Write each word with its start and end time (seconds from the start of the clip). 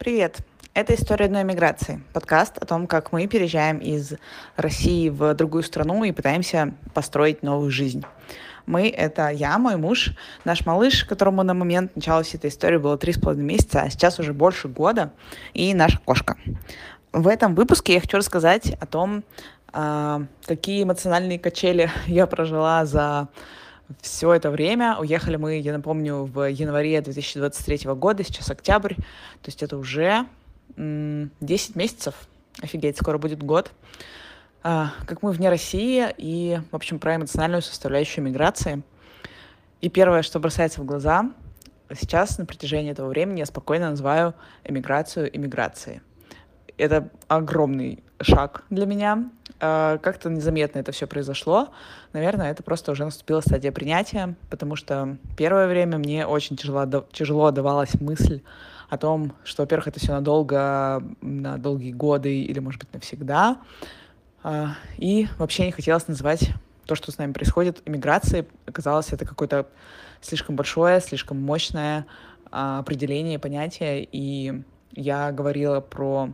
Привет! 0.00 0.38
Это 0.72 0.94
«История 0.94 1.26
одной 1.26 1.44
миграции», 1.44 2.00
подкаст 2.14 2.56
о 2.56 2.64
том, 2.64 2.86
как 2.86 3.12
мы 3.12 3.26
переезжаем 3.26 3.76
из 3.76 4.14
России 4.56 5.10
в 5.10 5.34
другую 5.34 5.62
страну 5.62 6.04
и 6.04 6.10
пытаемся 6.10 6.72
построить 6.94 7.42
новую 7.42 7.70
жизнь. 7.70 8.02
Мы— 8.64 8.88
это 8.96 9.28
я, 9.28 9.58
мой 9.58 9.76
муж, 9.76 10.12
наш 10.46 10.64
малыш, 10.64 11.04
которому 11.04 11.42
на 11.42 11.52
момент 11.52 11.96
начала 11.96 12.22
всей 12.22 12.38
этой 12.38 12.48
истории 12.48 12.78
было 12.78 12.96
три 12.96 13.12
с 13.12 13.20
половиной 13.20 13.44
месяца, 13.44 13.82
а 13.82 13.90
сейчас 13.90 14.18
уже 14.18 14.32
больше 14.32 14.68
года, 14.68 15.12
и 15.52 15.74
наша 15.74 15.98
кошка. 15.98 16.38
В 17.12 17.28
этом 17.28 17.54
выпуске 17.54 17.92
я 17.92 18.00
хочу 18.00 18.16
рассказать 18.16 18.72
о 18.80 18.86
том, 18.86 19.22
а, 19.70 20.22
какие 20.46 20.82
эмоциональные 20.82 21.38
качели 21.38 21.90
я 22.06 22.26
прожила 22.26 22.86
за 22.86 23.28
все 24.00 24.32
это 24.32 24.50
время. 24.50 24.96
Уехали 24.98 25.36
мы, 25.36 25.58
я 25.58 25.72
напомню, 25.72 26.24
в 26.24 26.50
январе 26.50 27.00
2023 27.00 27.92
года, 27.94 28.24
сейчас 28.24 28.50
октябрь, 28.50 28.94
то 28.94 29.46
есть 29.46 29.62
это 29.62 29.76
уже 29.76 30.26
10 30.76 31.76
месяцев. 31.76 32.14
Офигеть, 32.62 32.96
скоро 32.98 33.18
будет 33.18 33.42
год. 33.42 33.72
А, 34.62 34.92
как 35.06 35.22
мы 35.22 35.32
вне 35.32 35.48
России 35.48 36.06
и, 36.18 36.60
в 36.70 36.76
общем, 36.76 36.98
про 36.98 37.16
эмоциональную 37.16 37.62
составляющую 37.62 38.24
миграции. 38.24 38.82
И 39.80 39.88
первое, 39.88 40.22
что 40.22 40.38
бросается 40.38 40.82
в 40.82 40.84
глаза, 40.84 41.30
сейчас 41.98 42.36
на 42.38 42.44
протяжении 42.44 42.90
этого 42.90 43.08
времени 43.08 43.38
я 43.38 43.46
спокойно 43.46 43.90
называю 43.90 44.34
эмиграцию 44.64 45.34
иммиграцией. 45.34 46.02
Это 46.76 47.08
огромный 47.28 48.04
шаг 48.20 48.64
для 48.68 48.84
меня. 48.84 49.30
А, 49.60 49.98
как-то 49.98 50.30
незаметно 50.30 50.78
это 50.78 50.90
все 50.92 51.06
произошло. 51.06 51.68
Наверное, 52.12 52.50
это 52.50 52.62
просто 52.62 52.92
уже 52.92 53.04
наступила 53.04 53.40
стадия 53.40 53.72
принятия, 53.72 54.34
потому 54.48 54.74
что 54.74 55.18
первое 55.36 55.68
время 55.68 55.98
мне 55.98 56.26
очень 56.26 56.56
тяжело, 56.56 57.04
тяжело 57.12 57.50
давалась 57.50 57.94
мысль 58.00 58.40
о 58.88 58.96
том, 58.96 59.32
что, 59.44 59.62
во-первых, 59.62 59.88
это 59.88 60.00
все 60.00 60.12
надолго, 60.12 61.02
на 61.20 61.58
долгие 61.58 61.92
годы 61.92 62.40
или, 62.40 62.58
может 62.58 62.80
быть, 62.80 62.94
навсегда. 62.94 63.58
А, 64.42 64.76
и 64.96 65.28
вообще 65.38 65.66
не 65.66 65.72
хотелось 65.72 66.08
называть 66.08 66.50
то, 66.86 66.94
что 66.94 67.12
с 67.12 67.18
нами 67.18 67.32
происходит, 67.32 67.82
иммиграцией. 67.84 68.48
Оказалось, 68.66 69.12
это 69.12 69.26
какое-то 69.26 69.66
слишком 70.22 70.56
большое, 70.56 71.00
слишком 71.00 71.40
мощное 71.40 72.06
а, 72.50 72.78
определение, 72.78 73.38
понятие. 73.38 74.08
И 74.10 74.62
я 74.92 75.30
говорила 75.32 75.80
про 75.80 76.30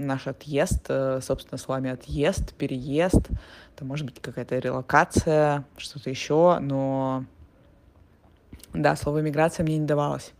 наш 0.00 0.26
отъезд, 0.26 0.86
э, 0.88 1.20
собственно, 1.22 1.58
с 1.58 1.68
вами 1.68 1.90
отъезд, 1.90 2.54
переезд, 2.54 3.28
это 3.74 3.84
может 3.84 4.06
быть 4.06 4.20
какая-то 4.20 4.58
релокация, 4.58 5.64
что-то 5.76 6.10
еще, 6.10 6.58
но 6.60 7.24
да, 8.72 8.96
слово 8.96 9.18
миграция 9.18 9.64
мне 9.64 9.78
не 9.78 9.86
давалось. 9.86 10.32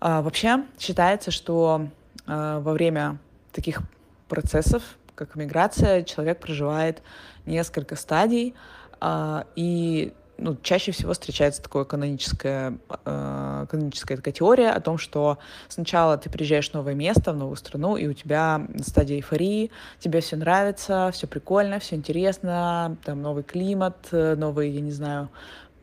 А, 0.00 0.22
вообще 0.22 0.64
считается, 0.78 1.30
что 1.30 1.88
а, 2.26 2.60
во 2.60 2.72
время 2.72 3.18
таких 3.52 3.80
процессов, 4.28 4.82
как 5.14 5.34
миграция, 5.36 6.02
человек 6.02 6.40
проживает 6.40 7.02
несколько 7.46 7.96
стадий, 7.96 8.54
а, 9.00 9.46
и 9.56 10.12
ну, 10.38 10.56
чаще 10.62 10.92
всего 10.92 11.12
встречается 11.12 11.62
такая 11.62 11.84
каноническая, 11.84 12.78
э, 13.04 13.66
каноническая 13.70 14.16
такая 14.16 14.34
теория 14.34 14.70
о 14.70 14.80
том, 14.80 14.98
что 14.98 15.38
сначала 15.68 16.16
ты 16.16 16.30
приезжаешь 16.30 16.70
в 16.70 16.74
новое 16.74 16.94
место, 16.94 17.32
в 17.32 17.36
новую 17.36 17.56
страну, 17.56 17.96
и 17.96 18.06
у 18.06 18.12
тебя 18.12 18.66
стадия 18.80 19.16
эйфории, 19.16 19.70
тебе 20.00 20.20
все 20.20 20.36
нравится, 20.36 21.10
все 21.12 21.26
прикольно, 21.26 21.78
все 21.78 21.96
интересно, 21.96 22.96
там 23.04 23.22
новый 23.22 23.44
климат, 23.44 24.08
новый, 24.10 24.70
я 24.70 24.80
не 24.80 24.92
знаю, 24.92 25.28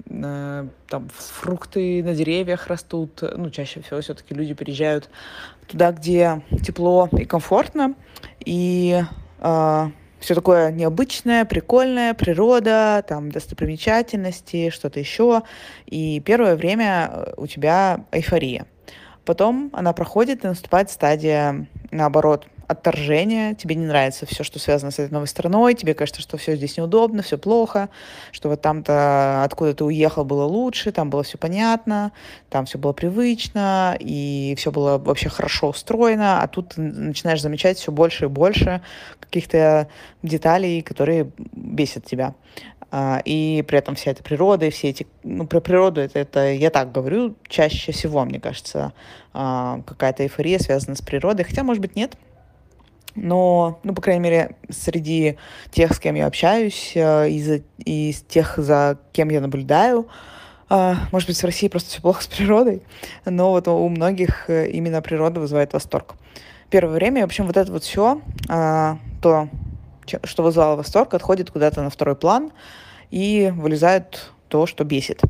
э, 0.06 0.68
там 0.88 1.10
фрукты 1.10 2.04
на 2.04 2.14
деревьях 2.14 2.68
растут, 2.68 3.22
ну, 3.22 3.50
чаще 3.50 3.82
всего 3.82 4.02
все-таки 4.02 4.34
люди 4.34 4.54
переезжают 4.54 5.10
туда, 5.68 5.92
где 5.92 6.42
тепло 6.64 7.08
и 7.12 7.26
комфортно, 7.26 7.96
и 8.44 9.02
э, 9.40 9.88
все 10.22 10.36
такое 10.36 10.72
необычное, 10.72 11.46
прикольное, 11.46 12.14
природа, 12.14 13.04
там 13.08 13.32
достопримечательности, 13.32 14.70
что-то 14.70 15.00
еще. 15.00 15.42
И 15.88 16.22
первое 16.22 16.56
время 16.56 17.10
э, 17.12 17.34
у 17.38 17.48
тебя 17.48 18.06
эйфория. 18.12 18.68
Потом 19.26 19.72
она 19.74 19.94
проходит, 19.94 20.46
и 20.46 20.48
наступает 20.48 20.90
стадия, 20.92 21.68
наоборот, 21.90 22.48
отторжения, 22.72 23.54
тебе 23.54 23.76
не 23.76 23.86
нравится 23.86 24.26
все, 24.26 24.44
что 24.44 24.60
связано 24.60 24.92
с 24.92 25.00
этой 25.00 25.12
новой 25.12 25.28
страной, 25.28 25.74
тебе 25.74 25.94
кажется, 25.94 26.22
что 26.22 26.38
все 26.38 26.56
здесь 26.56 26.78
неудобно, 26.78 27.22
все 27.22 27.38
плохо, 27.38 27.90
что 28.32 28.50
вот 28.50 28.62
там-то, 28.62 29.44
откуда 29.44 29.74
ты 29.74 29.84
уехал, 29.84 30.26
было 30.26 30.44
лучше, 30.44 30.92
там 30.92 31.10
было 31.10 31.24
все 31.24 31.38
понятно, 31.38 32.12
там 32.50 32.66
все 32.66 32.78
было 32.78 32.94
привычно, 32.94 33.96
и 34.00 34.56
все 34.58 34.72
было 34.72 34.98
вообще 34.98 35.30
хорошо 35.30 35.70
устроено, 35.70 36.42
а 36.42 36.48
тут 36.48 36.70
ты 36.70 36.82
начинаешь 36.82 37.42
замечать 37.42 37.78
все 37.78 37.92
больше 37.92 38.26
и 38.26 38.28
больше 38.28 38.82
каких-то 39.20 39.88
деталей, 40.24 40.82
которые 40.82 41.32
бесят 41.38 42.06
тебя. 42.06 42.34
А, 42.94 43.22
и 43.24 43.64
при 43.66 43.78
этом 43.78 43.96
вся 43.96 44.12
эта 44.12 44.22
природа, 44.22 44.66
и 44.66 44.70
все 44.70 44.90
эти... 44.90 45.08
Ну, 45.24 45.48
про 45.48 45.62
природу 45.62 46.02
это, 46.02 46.20
это 46.20 46.52
я 46.52 46.70
так 46.70 46.92
говорю, 46.92 47.36
чаще 47.48 47.94
всего, 47.94 48.26
мне 48.26 48.40
кажется, 48.40 48.92
а, 49.34 49.82
какая-то 49.86 50.24
эйфория 50.24 50.60
связана 50.60 50.96
с 50.96 51.02
природой, 51.02 51.46
хотя, 51.46 51.64
может 51.64 51.82
быть, 51.82 51.96
нет, 51.96 52.18
но, 53.16 53.80
ну, 53.84 53.94
по 53.94 54.02
крайней 54.02 54.22
мере, 54.22 54.56
среди 54.70 55.38
тех, 55.72 55.94
с 55.94 56.00
кем 56.00 56.16
я 56.16 56.28
общаюсь, 56.28 56.94
э, 56.96 57.30
из, 57.30 57.62
из 57.78 58.22
тех, 58.22 58.58
за 58.58 58.98
кем 59.12 59.30
я 59.30 59.42
наблюдаю, 59.42 60.08
э, 60.70 60.96
может 61.12 61.28
быть, 61.28 61.38
в 61.38 61.46
России 61.46 61.68
просто 61.68 61.90
все 61.90 62.02
плохо 62.02 62.24
с 62.24 62.28
природой, 62.28 62.82
но 63.26 63.52
вот 63.52 63.68
у 63.68 63.88
многих 63.90 64.50
э, 64.50 64.70
именно 64.70 65.02
природа 65.02 65.40
вызывает 65.40 65.74
восторг. 65.74 66.16
Первое 66.70 66.96
время, 66.96 67.22
в 67.22 67.26
общем, 67.26 67.48
вот 67.48 67.58
это 67.58 67.70
вот 67.70 67.84
все, 67.84 68.22
то, 68.48 69.50
что 70.24 70.44
вызывало 70.44 70.78
восторг, 70.78 71.14
отходит 71.14 71.52
куда-то 71.52 71.82
на 71.82 71.90
второй 71.90 72.16
план 72.16 72.54
и 73.10 73.52
вылезает 73.54 74.32
то, 74.48 74.66
что 74.66 74.86
бесит. 74.86 75.22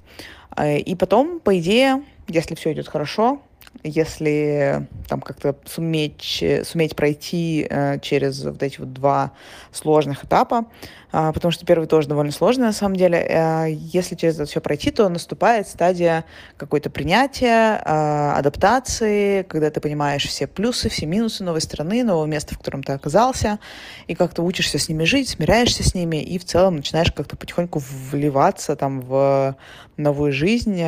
И 0.62 0.96
потом, 0.96 1.40
по 1.40 1.58
идее, 1.58 2.04
если 2.28 2.54
все 2.54 2.74
идет 2.74 2.88
хорошо, 2.88 3.42
если 3.84 4.88
там 5.08 5.22
как-то 5.22 5.56
суметь, 5.66 6.44
суметь 6.64 6.96
пройти 6.96 7.66
э, 7.70 8.00
через 8.00 8.44
вот 8.44 8.62
эти 8.62 8.80
вот 8.80 8.94
два 8.94 9.32
сложных 9.72 10.24
этапа, 10.24 10.66
э, 10.66 11.01
потому 11.12 11.52
что 11.52 11.66
первый 11.66 11.88
тоже 11.88 12.08
довольно 12.08 12.32
сложный 12.32 12.66
на 12.66 12.74
самом 12.74 12.96
деле. 12.96 13.18
Э, 13.20 13.66
если 13.70 14.16
через 14.16 14.36
это 14.36 14.46
все 14.46 14.62
пройти, 14.62 14.92
то 14.92 15.08
наступает 15.10 15.68
стадия 15.68 16.26
какой-то 16.58 16.90
принятия, 16.90 17.82
э, 17.84 18.32
адаптации, 18.38 19.44
когда 19.44 19.70
ты 19.70 19.82
понимаешь 19.82 20.26
все 20.26 20.48
плюсы, 20.48 20.90
все 20.90 21.06
минусы 21.06 21.44
новой 21.44 21.62
страны, 21.62 22.04
нового 22.04 22.26
места, 22.26 22.56
в 22.56 22.60
котором 22.60 22.84
ты 22.84 22.94
оказался, 22.94 23.60
и 24.08 24.16
как-то 24.16 24.42
учишься 24.42 24.80
с 24.80 24.88
ними 24.88 25.04
жить, 25.04 25.30
смиряешься 25.30 25.84
с 25.84 25.94
ними, 25.94 26.22
и 26.22 26.40
в 26.40 26.46
целом 26.46 26.78
начинаешь 26.78 27.12
как-то 27.12 27.36
потихоньку 27.36 27.82
вливаться 28.12 28.76
там 28.76 29.02
в 29.02 29.56
новую 29.98 30.32
жизнь, 30.32 30.82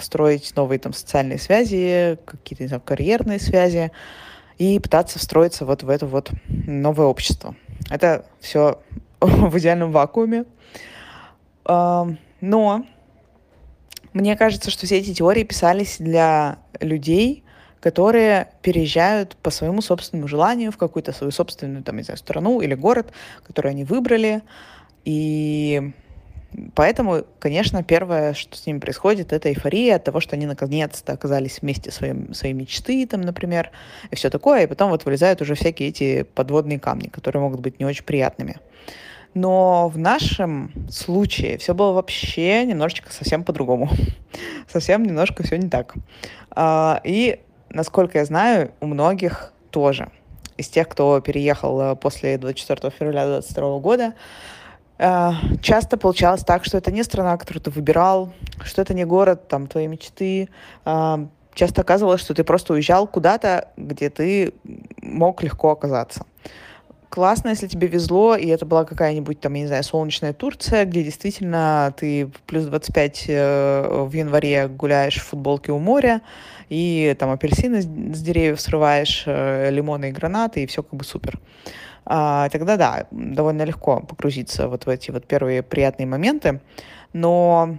строить 0.00 0.54
новые 0.56 0.78
там 0.78 0.92
социальные 0.92 1.38
связи, 1.38 2.18
какие-то, 2.24 2.66
знаю, 2.66 2.82
карьерные 2.84 3.38
связи, 3.38 3.92
и 4.58 4.78
пытаться 4.78 5.18
встроиться 5.18 5.64
вот 5.64 5.82
в 5.82 5.88
это 5.88 6.06
вот 6.06 6.30
новое 6.46 7.06
общество. 7.06 7.54
Это 7.90 8.24
все 8.40 8.80
в 9.48 9.58
идеальном 9.58 9.92
вакууме. 9.92 10.44
Но 11.66 12.86
мне 14.12 14.36
кажется, 14.36 14.70
что 14.70 14.86
все 14.86 14.98
эти 14.98 15.14
теории 15.14 15.44
писались 15.44 15.96
для 15.98 16.58
людей, 16.80 17.42
которые 17.80 18.48
переезжают 18.62 19.36
по 19.36 19.50
своему 19.50 19.82
собственному 19.82 20.28
желанию 20.28 20.72
в 20.72 20.76
какую-то 20.76 21.12
свою 21.12 21.30
собственную, 21.30 21.82
там, 21.82 21.96
не 21.96 22.02
знаю, 22.02 22.18
страну 22.18 22.60
или 22.60 22.74
город, 22.74 23.12
который 23.42 23.72
они 23.72 23.84
выбрали. 23.84 24.42
И 25.04 25.92
Поэтому, 26.74 27.24
конечно, 27.40 27.82
первое, 27.82 28.32
что 28.32 28.56
с 28.56 28.66
ними 28.66 28.78
происходит, 28.78 29.32
это 29.32 29.48
эйфория 29.48 29.96
от 29.96 30.04
того, 30.04 30.20
что 30.20 30.36
они 30.36 30.46
наконец-то 30.46 31.12
оказались 31.12 31.60
вместе 31.60 31.90
своим, 31.90 32.32
своей 32.32 32.54
мечты, 32.54 33.06
там, 33.06 33.22
например, 33.22 33.70
и 34.10 34.14
все 34.14 34.30
такое, 34.30 34.62
и 34.62 34.66
потом 34.66 34.90
вот 34.90 35.04
вылезают 35.04 35.42
уже 35.42 35.54
всякие 35.54 35.88
эти 35.88 36.22
подводные 36.22 36.78
камни, 36.78 37.08
которые 37.08 37.42
могут 37.42 37.60
быть 37.60 37.80
не 37.80 37.84
очень 37.84 38.04
приятными. 38.04 38.58
Но 39.34 39.88
в 39.88 39.98
нашем 39.98 40.72
случае 40.88 41.58
все 41.58 41.74
было 41.74 41.92
вообще 41.92 42.64
немножечко 42.64 43.12
совсем 43.12 43.44
по-другому. 43.44 43.90
совсем 44.72 45.02
немножко 45.02 45.42
все 45.42 45.58
не 45.58 45.68
так. 45.68 45.94
А, 46.50 47.00
и, 47.04 47.40
насколько 47.68 48.18
я 48.18 48.24
знаю, 48.24 48.72
у 48.80 48.86
многих 48.86 49.52
тоже. 49.70 50.10
Из 50.56 50.68
тех, 50.68 50.88
кто 50.88 51.20
переехал 51.20 51.80
э, 51.80 51.96
после 51.96 52.38
24 52.38 52.92
февраля 52.96 53.24
2022 53.26 53.78
года, 53.80 54.14
Э, 54.98 55.32
часто 55.60 55.96
получалось 55.96 56.44
так, 56.44 56.64
что 56.64 56.78
это 56.78 56.92
не 56.92 57.02
страна, 57.02 57.36
которую 57.36 57.62
ты 57.62 57.70
выбирал, 57.70 58.32
что 58.64 58.82
это 58.82 58.94
не 58.94 59.04
город 59.04 59.48
там 59.48 59.66
твоей 59.66 59.88
мечты. 59.88 60.48
Э, 60.84 61.26
часто 61.54 61.82
оказывалось, 61.82 62.20
что 62.20 62.34
ты 62.34 62.44
просто 62.44 62.74
уезжал 62.74 63.06
куда-то, 63.06 63.68
где 63.76 64.10
ты 64.10 64.54
мог 65.02 65.42
легко 65.42 65.70
оказаться. 65.70 66.26
Классно, 67.14 67.50
если 67.50 67.68
тебе 67.68 67.86
везло, 67.86 68.34
и 68.34 68.48
это 68.48 68.66
была 68.66 68.84
какая-нибудь 68.84 69.38
там, 69.38 69.54
я 69.54 69.60
не 69.60 69.66
знаю, 69.68 69.84
солнечная 69.84 70.32
Турция, 70.32 70.84
где 70.84 71.04
действительно 71.04 71.94
ты 71.96 72.28
плюс 72.44 72.64
25 72.64 73.24
э, 73.28 74.04
в 74.04 74.12
январе 74.12 74.66
гуляешь 74.66 75.20
в 75.20 75.24
футболке 75.24 75.70
у 75.70 75.78
моря, 75.78 76.22
и 76.68 77.14
там 77.16 77.30
апельсины 77.30 77.82
с 77.82 77.86
деревьев 78.20 78.60
срываешь, 78.60 79.22
э, 79.26 79.70
лимоны 79.70 80.08
и 80.08 80.12
гранаты, 80.12 80.64
и 80.64 80.66
все 80.66 80.82
как 80.82 80.94
бы 80.94 81.04
супер. 81.04 81.38
А, 82.04 82.48
тогда 82.48 82.76
да, 82.76 83.06
довольно 83.12 83.62
легко 83.62 84.00
погрузиться 84.00 84.66
вот 84.66 84.86
в 84.86 84.88
эти 84.88 85.12
вот 85.12 85.24
первые 85.24 85.62
приятные 85.62 86.06
моменты, 86.06 86.62
но 87.12 87.78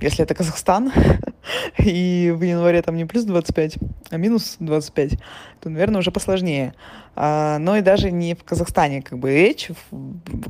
если 0.00 0.24
это 0.24 0.34
Казахстан, 0.34 0.92
и 1.78 2.32
в 2.36 2.42
январе 2.42 2.82
там 2.82 2.96
не 2.96 3.04
плюс 3.04 3.24
25, 3.24 3.78
а 4.10 4.16
минус 4.16 4.56
25, 4.60 5.18
то, 5.60 5.68
наверное, 5.68 6.00
уже 6.00 6.10
посложнее. 6.10 6.74
А, 7.14 7.58
но 7.58 7.76
и 7.76 7.80
даже 7.80 8.10
не 8.10 8.34
в 8.34 8.44
Казахстане 8.44 9.02
как 9.02 9.18
бы 9.18 9.30
речь. 9.30 9.70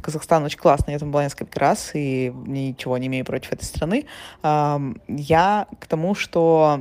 Казахстан 0.03 0.45
очень 0.45 0.59
классный, 0.59 0.95
я 0.95 0.99
там 0.99 1.11
была 1.11 1.25
несколько 1.25 1.59
раз, 1.61 1.93
и 1.95 2.33
ничего 2.47 2.99
не 2.99 3.07
имею 3.07 3.25
против 3.25 3.53
этой 3.53 3.65
страны. 3.65 4.07
А, 4.43 4.81
я 5.09 5.67
к 5.79 5.87
тому, 5.87 6.15
что 6.15 6.81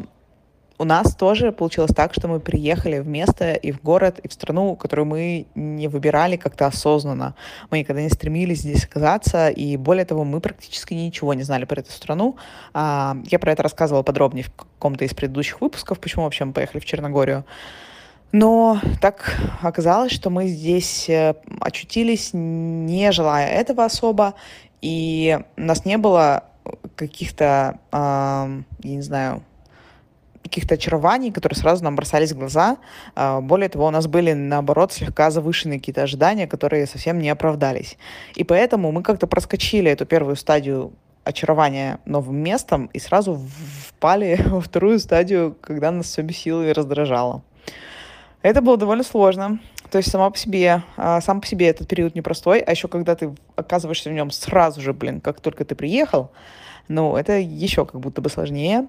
у 0.78 0.84
нас 0.84 1.16
тоже 1.16 1.52
получилось 1.52 1.92
так, 1.96 2.14
что 2.14 2.28
мы 2.28 2.40
приехали 2.40 3.00
в 3.00 3.08
место 3.08 3.54
и 3.54 3.72
в 3.72 3.82
город, 3.82 4.20
и 4.20 4.28
в 4.28 4.34
страну, 4.34 4.76
которую 4.76 5.06
мы 5.06 5.48
не 5.56 5.88
выбирали 5.88 6.36
как-то 6.36 6.68
осознанно. 6.68 7.36
Мы 7.70 7.80
никогда 7.80 8.02
не 8.02 8.10
стремились 8.10 8.60
здесь 8.60 8.86
оказаться, 8.86 9.50
и 9.50 9.78
более 9.78 10.06
того, 10.06 10.24
мы 10.26 10.42
практически 10.42 10.94
ничего 10.94 11.34
не 11.34 11.44
знали 11.44 11.66
про 11.66 11.82
эту 11.82 11.92
страну. 11.92 12.36
А, 12.74 13.18
я 13.26 13.40
про 13.40 13.54
это 13.54 13.64
рассказывала 13.64 14.04
подробнее 14.04 14.44
в 14.44 14.54
каком-то 14.54 15.06
из 15.06 15.14
предыдущих 15.14 15.62
выпусков, 15.62 16.00
почему 16.00 16.24
вообще 16.26 16.46
мы 16.46 16.54
поехали 16.54 16.80
в 16.82 16.86
Черногорию. 16.86 17.46
Но 18.32 18.82
так 19.00 19.38
оказалось, 19.62 20.12
что 20.12 20.30
мы 20.30 20.48
здесь 20.48 21.08
э, 21.08 21.36
очутились, 21.62 22.32
не 22.34 23.14
желая 23.14 23.48
этого 23.48 23.86
особо, 23.86 24.34
и 24.82 25.40
у 25.56 25.62
нас 25.62 25.86
не 25.86 25.98
было 25.98 26.44
каких-то, 26.96 27.80
я 27.92 28.64
не 28.84 29.02
знаю, 29.02 29.44
каких-то 30.46 30.76
очарований, 30.76 31.32
которые 31.32 31.58
сразу 31.58 31.84
нам 31.84 31.96
бросались 31.96 32.32
в 32.32 32.38
глаза. 32.38 32.78
А, 33.16 33.42
более 33.42 33.68
того, 33.68 33.88
у 33.88 33.90
нас 33.90 34.06
были, 34.06 34.34
наоборот, 34.34 34.94
слегка 34.94 35.32
завышенные 35.32 35.80
какие-то 35.80 36.04
ожидания, 36.04 36.46
которые 36.46 36.86
совсем 36.86 37.20
не 37.20 37.30
оправдались. 37.30 37.98
И 38.36 38.44
поэтому 38.44 38.92
мы 38.92 39.02
как-то 39.02 39.26
проскочили 39.26 39.90
эту 39.90 40.06
первую 40.06 40.36
стадию 40.36 40.94
очарования 41.24 42.00
новым 42.06 42.38
местом 42.38 42.92
и 42.94 43.00
сразу 43.00 43.42
впали 43.88 44.40
во 44.46 44.62
вторую 44.62 45.00
стадию, 45.00 45.56
когда 45.60 45.90
нас 45.92 46.06
все 46.06 46.22
бесило 46.22 46.68
и 46.68 46.72
раздражало. 46.72 47.42
Это 48.44 48.62
было 48.62 48.78
довольно 48.78 49.04
сложно. 49.04 49.60
То 49.90 49.98
есть 49.98 50.12
сама 50.12 50.30
по 50.30 50.38
себе, 50.38 50.84
а, 50.98 51.22
сам 51.22 51.42
по 51.42 51.48
себе 51.48 51.68
этот 51.68 51.88
период 51.88 52.14
непростой, 52.14 52.60
а 52.60 52.72
еще 52.72 52.88
когда 52.88 53.16
ты 53.16 53.34
оказываешься 53.56 54.10
в 54.12 54.14
нем 54.14 54.30
сразу 54.30 54.82
же, 54.82 54.94
блин, 54.94 55.22
как 55.22 55.40
только 55.40 55.66
ты 55.66 55.74
приехал, 55.74 56.32
ну, 56.88 57.16
это 57.16 57.40
еще 57.40 57.86
как 57.86 58.00
будто 58.00 58.22
бы 58.22 58.30
сложнее. 58.30 58.88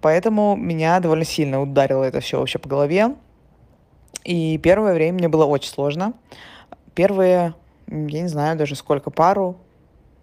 Поэтому 0.00 0.56
меня 0.56 1.00
довольно 1.00 1.24
сильно 1.24 1.60
ударило 1.60 2.04
это 2.04 2.20
все 2.20 2.38
вообще 2.38 2.58
по 2.58 2.68
голове. 2.68 3.14
И 4.24 4.58
первое 4.58 4.94
время 4.94 5.18
мне 5.18 5.28
было 5.28 5.44
очень 5.44 5.70
сложно. 5.70 6.12
Первые, 6.94 7.54
я 7.86 8.22
не 8.22 8.28
знаю 8.28 8.56
даже 8.56 8.74
сколько, 8.74 9.10
пару, 9.10 9.56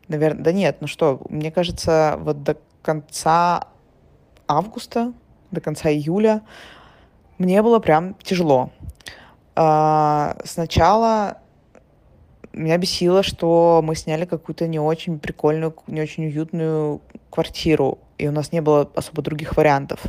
наверное, 0.08 0.44
да 0.44 0.52
нет, 0.52 0.78
ну 0.82 0.88
что, 0.88 1.22
мне 1.30 1.52
кажется, 1.52 2.16
вот 2.20 2.44
до 2.44 2.58
конца 2.82 3.68
августа, 4.48 5.14
до 5.52 5.62
конца 5.62 5.90
июля 5.90 6.42
мне 7.38 7.62
было 7.62 7.80
прям 7.80 8.16
тяжело. 8.16 8.72
А, 9.56 10.36
сначала 10.44 11.38
меня 12.54 12.78
бесило, 12.78 13.24
что 13.24 13.82
мы 13.84 13.96
сняли 13.96 14.26
какую-то 14.26 14.68
не 14.68 14.80
очень 14.80 15.20
прикольную, 15.20 15.76
не 15.88 16.02
очень 16.02 16.26
уютную 16.26 17.02
квартиру 17.34 18.00
и 18.18 18.28
у 18.28 18.32
нас 18.32 18.52
не 18.52 18.62
было 18.62 18.90
особо 18.96 19.22
других 19.22 19.58
вариантов. 19.58 20.00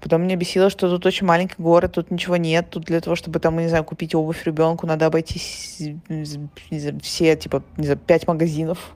Потом 0.00 0.22
меня 0.22 0.36
бесило, 0.36 0.70
что 0.70 0.88
тут 0.88 1.06
очень 1.06 1.26
маленький 1.26 1.54
город, 1.58 1.92
тут 1.92 2.10
ничего 2.10 2.36
нет, 2.36 2.70
тут 2.70 2.84
для 2.84 3.00
того, 3.00 3.14
чтобы 3.14 3.38
там, 3.38 3.58
не 3.58 3.68
знаю, 3.68 3.84
купить 3.84 4.14
обувь 4.14 4.44
ребенку, 4.44 4.86
надо 4.86 5.06
обойти 5.06 5.38
все, 5.38 7.36
типа, 7.36 7.62
не 7.76 7.84
знаю, 7.84 7.98
пять 7.98 8.26
магазинов 8.26 8.94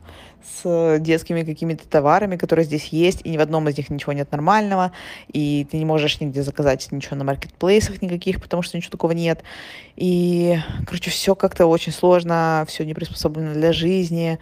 с 0.62 0.98
детскими 1.00 1.42
какими-то 1.42 1.88
товарами, 1.88 2.36
которые 2.36 2.64
здесь 2.64 2.86
есть, 2.86 3.20
и 3.24 3.30
ни 3.30 3.36
в 3.36 3.40
одном 3.40 3.68
из 3.68 3.76
них 3.76 3.90
ничего 3.90 4.12
нет 4.12 4.30
нормального, 4.30 4.92
и 5.32 5.66
ты 5.70 5.76
не 5.76 5.84
можешь 5.84 6.20
нигде 6.20 6.42
заказать 6.42 6.90
ничего 6.92 7.16
на 7.16 7.24
маркетплейсах 7.24 8.00
никаких, 8.00 8.40
потому 8.40 8.62
что 8.62 8.76
ничего 8.76 8.92
такого 8.92 9.12
нет. 9.12 9.42
И, 9.96 10.58
короче, 10.86 11.10
все 11.10 11.34
как-то 11.34 11.66
очень 11.66 11.92
сложно, 11.92 12.64
все 12.68 12.84
не 12.84 12.94
приспособлено 12.94 13.54
для 13.54 13.72
жизни. 13.72 14.38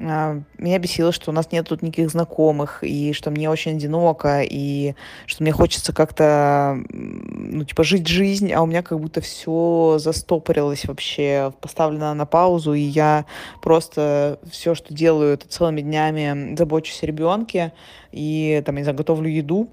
А, 0.00 0.40
меня 0.58 0.78
бесило, 0.78 1.10
что 1.10 1.30
у 1.30 1.34
нас 1.34 1.50
нет 1.50 1.68
тут 1.68 1.82
никаких 1.82 2.10
знакомых, 2.10 2.84
и 2.84 3.12
что 3.12 3.30
мне 3.30 3.50
очень 3.50 3.76
одиноко, 3.76 4.42
и 4.42 4.94
что 5.26 5.42
мне 5.42 5.50
хочется 5.50 5.92
как-то, 5.92 6.78
ну, 6.88 7.64
типа, 7.64 7.82
жить 7.82 8.06
жизнь, 8.06 8.52
а 8.52 8.62
у 8.62 8.66
меня 8.66 8.82
как 8.82 9.00
будто 9.00 9.20
все 9.20 9.96
застопорилось 9.98 10.84
вообще, 10.84 11.52
поставлено 11.60 12.14
на 12.14 12.26
паузу, 12.26 12.74
и 12.74 12.80
я 12.80 13.24
просто 13.60 14.38
все, 14.48 14.76
что 14.76 14.94
делаю, 14.94 15.34
это 15.34 15.48
целыми 15.48 15.80
днями 15.80 16.54
забочусь 16.56 17.02
о 17.02 17.06
ребенке, 17.06 17.72
и, 18.12 18.62
там, 18.64 18.76
не 18.76 18.84
знаю, 18.84 18.96
готовлю 18.96 19.28
еду, 19.28 19.68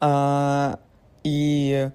а, 0.00 0.80
и 1.22 1.90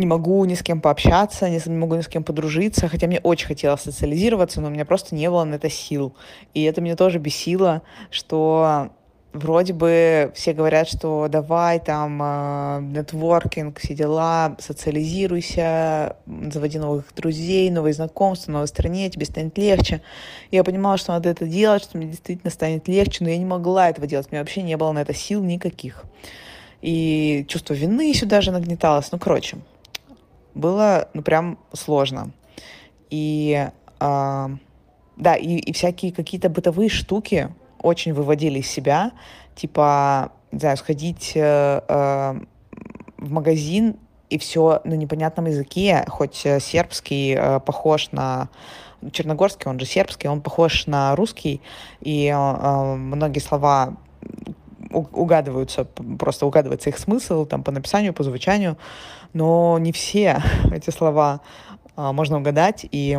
не 0.00 0.06
могу 0.06 0.44
ни 0.44 0.54
с 0.54 0.62
кем 0.62 0.80
пообщаться, 0.80 1.48
не 1.48 1.60
могу 1.68 1.94
ни 1.94 2.00
с 2.00 2.08
кем 2.08 2.24
подружиться, 2.24 2.88
хотя 2.88 3.06
мне 3.06 3.20
очень 3.20 3.46
хотелось 3.46 3.82
социализироваться, 3.82 4.60
но 4.60 4.68
у 4.68 4.70
меня 4.70 4.84
просто 4.84 5.14
не 5.14 5.30
было 5.30 5.44
на 5.44 5.54
это 5.54 5.70
сил. 5.70 6.14
И 6.54 6.64
это 6.64 6.80
меня 6.80 6.96
тоже 6.96 7.18
бесило, 7.18 7.82
что 8.10 8.90
вроде 9.32 9.72
бы 9.72 10.32
все 10.34 10.52
говорят, 10.52 10.88
что 10.88 11.28
давай 11.30 11.78
там 11.78 12.20
э, 12.22 12.80
нетворкинг, 12.82 13.78
все 13.78 13.94
дела, 13.94 14.56
социализируйся, 14.58 16.16
заводи 16.26 16.78
новых 16.78 17.14
друзей, 17.14 17.70
новые 17.70 17.92
знакомства, 17.92 18.52
новой 18.52 18.68
стране, 18.68 19.08
тебе 19.10 19.26
станет 19.26 19.56
легче. 19.56 20.02
Я 20.50 20.64
понимала, 20.64 20.96
что 20.96 21.12
надо 21.12 21.28
это 21.28 21.46
делать, 21.46 21.82
что 21.82 21.98
мне 21.98 22.08
действительно 22.08 22.50
станет 22.50 22.88
легче, 22.88 23.24
но 23.24 23.30
я 23.30 23.38
не 23.38 23.44
могла 23.44 23.90
этого 23.90 24.06
делать, 24.06 24.26
у 24.30 24.34
меня 24.34 24.42
вообще 24.42 24.62
не 24.62 24.76
было 24.76 24.92
на 24.92 25.00
это 25.00 25.14
сил 25.14 25.42
никаких. 25.42 26.04
И 26.82 27.44
чувство 27.48 27.74
вины 27.74 28.12
сюда 28.14 28.40
же 28.40 28.52
нагнеталось. 28.52 29.12
Ну, 29.12 29.18
короче, 29.18 29.58
было, 30.60 31.08
ну, 31.14 31.22
прям 31.22 31.58
сложно. 31.72 32.30
И, 33.10 33.68
э, 34.00 34.48
да, 35.16 35.36
и, 35.36 35.56
и 35.56 35.72
всякие 35.72 36.12
какие-то 36.12 36.48
бытовые 36.48 36.88
штуки 36.88 37.52
очень 37.82 38.12
выводили 38.12 38.60
из 38.60 38.68
себя, 38.68 39.12
типа, 39.56 40.32
не 40.52 40.58
знаю, 40.58 40.76
сходить 40.76 41.32
э, 41.34 41.80
э, 41.88 42.40
в 43.18 43.30
магазин 43.30 43.96
и 44.28 44.38
все 44.38 44.80
на 44.84 44.94
непонятном 44.94 45.46
языке, 45.46 46.04
хоть 46.08 46.46
э, 46.46 46.60
сербский 46.60 47.34
э, 47.36 47.60
похож 47.60 48.12
на 48.12 48.48
черногорский, 49.12 49.68
он 49.70 49.78
же 49.80 49.86
сербский, 49.86 50.28
он 50.28 50.40
похож 50.40 50.86
на 50.86 51.16
русский, 51.16 51.60
и 52.00 52.26
э, 52.26 52.94
многие 52.94 53.40
слова 53.40 53.96
угадываются, 54.92 55.84
просто 55.84 56.46
угадывается 56.46 56.90
их 56.90 56.98
смысл 56.98 57.46
там 57.46 57.62
по 57.62 57.70
написанию, 57.70 58.12
по 58.12 58.22
звучанию, 58.24 58.76
но 59.32 59.78
не 59.78 59.92
все 59.92 60.42
эти 60.72 60.90
слова 60.90 61.40
а, 61.96 62.12
можно 62.12 62.38
угадать, 62.38 62.86
и 62.90 63.18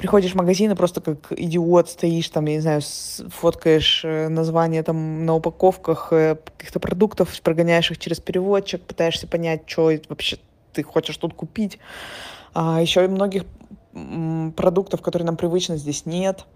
приходишь 0.00 0.32
в 0.32 0.36
магазин 0.36 0.72
и 0.72 0.74
просто 0.74 1.00
как 1.00 1.30
идиот 1.30 1.90
стоишь, 1.90 2.28
там, 2.30 2.46
я 2.46 2.54
не 2.54 2.60
знаю, 2.60 2.80
фоткаешь 3.28 4.02
э, 4.04 4.28
название 4.28 4.82
там 4.82 5.26
на 5.26 5.34
упаковках 5.34 6.08
э, 6.12 6.36
каких-то 6.56 6.80
продуктов, 6.80 7.38
прогоняешь 7.42 7.90
их 7.90 7.98
через 7.98 8.18
переводчик, 8.18 8.80
пытаешься 8.82 9.26
понять, 9.26 9.62
что 9.66 9.92
вообще 10.08 10.38
ты 10.72 10.82
хочешь 10.82 11.16
тут 11.18 11.34
купить. 11.34 11.78
А 12.54 12.80
еще 12.80 13.04
и 13.04 13.08
многих 13.08 13.44
продуктов, 14.56 15.02
которые 15.02 15.26
нам 15.26 15.36
привычны, 15.36 15.76
здесь 15.76 16.06
нет. 16.06 16.46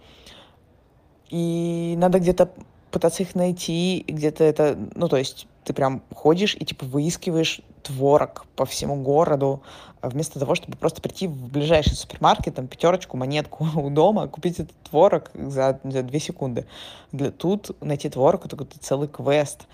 И 1.28 1.94
надо 1.98 2.20
где-то 2.20 2.50
пытаться 2.94 3.24
их 3.24 3.34
найти, 3.34 4.04
где-то 4.06 4.44
это, 4.44 4.78
ну, 4.94 5.08
то 5.08 5.16
есть 5.16 5.48
ты 5.64 5.72
прям 5.72 6.02
ходишь 6.14 6.54
и, 6.54 6.64
типа, 6.64 6.86
выискиваешь 6.86 7.60
творог 7.82 8.46
по 8.54 8.64
всему 8.64 9.02
городу, 9.02 9.62
а 10.00 10.08
вместо 10.08 10.38
того, 10.38 10.54
чтобы 10.54 10.76
просто 10.76 11.02
прийти 11.02 11.26
в 11.26 11.50
ближайший 11.50 11.96
супермаркет, 11.96 12.54
там, 12.54 12.68
пятерочку, 12.68 13.16
монетку 13.16 13.66
у 13.74 13.90
дома, 13.90 14.28
купить 14.28 14.60
этот 14.60 14.76
творог 14.88 15.32
за, 15.34 15.80
за 15.82 16.04
две 16.04 16.20
секунды. 16.20 16.66
Для, 17.10 17.32
тут 17.32 17.76
найти 17.82 18.08
творог— 18.08 18.42
это 18.46 18.56
какой-то 18.56 18.78
целый 18.78 19.08
квест. 19.08 19.66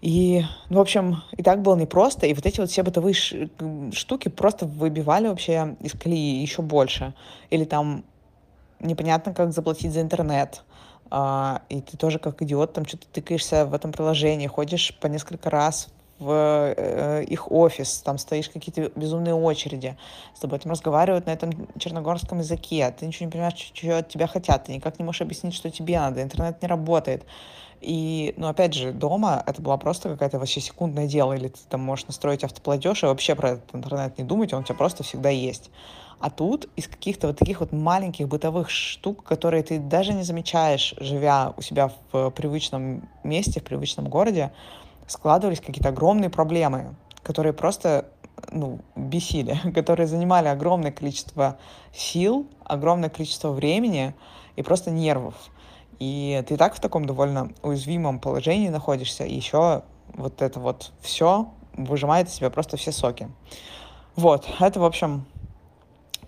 И, 0.00 0.42
ну, 0.70 0.78
в 0.78 0.80
общем, 0.80 1.22
и 1.36 1.42
так 1.42 1.60
было 1.60 1.76
непросто, 1.76 2.26
и 2.26 2.32
вот 2.32 2.46
эти 2.46 2.58
вот 2.58 2.70
все 2.70 2.82
бытовые 2.82 3.14
штуки 3.92 4.28
просто 4.28 4.64
выбивали 4.64 5.28
вообще 5.28 5.76
из 5.80 5.92
колеи 5.92 6.40
еще 6.40 6.62
больше. 6.62 7.12
Или 7.50 7.64
там 7.64 8.04
непонятно, 8.80 9.34
как 9.34 9.52
заплатить 9.52 9.92
за 9.92 10.00
интернет, 10.00 10.62
а, 11.14 11.60
и 11.68 11.82
ты 11.82 11.98
тоже 11.98 12.18
как 12.18 12.40
идиот 12.40 12.72
там 12.72 12.86
что-то 12.86 13.06
тыкаешься 13.06 13.66
в 13.66 13.74
этом 13.74 13.92
приложении, 13.92 14.46
ходишь 14.46 14.96
по 14.98 15.08
несколько 15.08 15.50
раз 15.50 15.88
в 16.18 16.72
э, 16.74 17.24
их 17.24 17.52
офис, 17.52 18.00
там 18.00 18.16
стоишь 18.16 18.48
какие-то 18.48 18.98
безумные 18.98 19.34
очереди, 19.34 19.98
с 20.34 20.40
тобой 20.40 20.58
там 20.58 20.72
разговаривают 20.72 21.26
на 21.26 21.32
этом 21.32 21.68
черногорском 21.78 22.38
языке, 22.38 22.94
ты 22.98 23.06
ничего 23.06 23.26
не 23.26 23.30
понимаешь, 23.30 23.72
что 23.74 23.98
от 23.98 24.08
тебя 24.08 24.26
хотят, 24.26 24.64
ты 24.64 24.72
никак 24.72 24.98
не 24.98 25.04
можешь 25.04 25.20
объяснить, 25.20 25.52
что 25.52 25.70
тебе 25.70 26.00
надо, 26.00 26.22
интернет 26.22 26.62
не 26.62 26.66
работает. 26.66 27.26
И, 27.82 28.32
ну, 28.38 28.46
опять 28.46 28.72
же, 28.72 28.92
дома 28.92 29.42
это 29.46 29.60
была 29.60 29.76
просто 29.76 30.08
какая-то 30.08 30.38
вообще 30.38 30.62
секундное 30.62 31.06
дело, 31.06 31.34
или 31.34 31.48
ты 31.48 31.58
там 31.68 31.82
можешь 31.82 32.06
настроить 32.06 32.42
автоплатеж 32.42 33.02
и 33.02 33.06
вообще 33.06 33.34
про 33.34 33.50
этот 33.50 33.74
интернет 33.74 34.16
не 34.16 34.24
думать, 34.24 34.54
он 34.54 34.62
у 34.62 34.64
тебя 34.64 34.76
просто 34.76 35.02
всегда 35.02 35.28
есть. 35.28 35.70
А 36.22 36.30
тут 36.30 36.68
из 36.76 36.86
каких-то 36.86 37.26
вот 37.26 37.38
таких 37.38 37.58
вот 37.58 37.72
маленьких 37.72 38.28
бытовых 38.28 38.70
штук, 38.70 39.24
которые 39.24 39.64
ты 39.64 39.80
даже 39.80 40.12
не 40.12 40.22
замечаешь, 40.22 40.94
живя 41.00 41.52
у 41.56 41.62
себя 41.62 41.90
в 42.12 42.30
привычном 42.30 43.08
месте, 43.24 43.58
в 43.58 43.64
привычном 43.64 44.08
городе, 44.08 44.52
складывались 45.08 45.58
какие-то 45.58 45.88
огромные 45.88 46.30
проблемы, 46.30 46.94
которые 47.24 47.52
просто 47.52 48.06
ну, 48.52 48.78
бесили, 48.94 49.58
которые 49.74 50.06
занимали 50.06 50.46
огромное 50.46 50.92
количество 50.92 51.58
сил, 51.92 52.46
огромное 52.62 53.10
количество 53.10 53.50
времени 53.50 54.14
и 54.54 54.62
просто 54.62 54.92
нервов. 54.92 55.34
И 55.98 56.40
ты 56.46 56.54
и 56.54 56.56
так 56.56 56.76
в 56.76 56.80
таком 56.80 57.04
довольно 57.04 57.50
уязвимом 57.64 58.20
положении 58.20 58.68
находишься, 58.68 59.24
и 59.24 59.34
еще 59.34 59.82
вот 60.14 60.40
это 60.40 60.60
вот 60.60 60.92
все 61.00 61.48
выжимает 61.72 62.28
из 62.28 62.34
себя 62.34 62.48
просто 62.48 62.76
все 62.76 62.92
соки. 62.92 63.28
Вот, 64.14 64.46
это, 64.60 64.78
в 64.78 64.84
общем, 64.84 65.26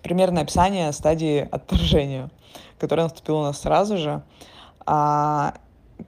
примерное 0.04 0.42
описание 0.42 0.92
стадии 0.92 1.48
отторжения, 1.50 2.30
которая 2.78 3.06
наступила 3.06 3.38
у 3.38 3.42
нас 3.42 3.60
сразу 3.60 3.96
же. 3.96 4.22
А 4.86 5.54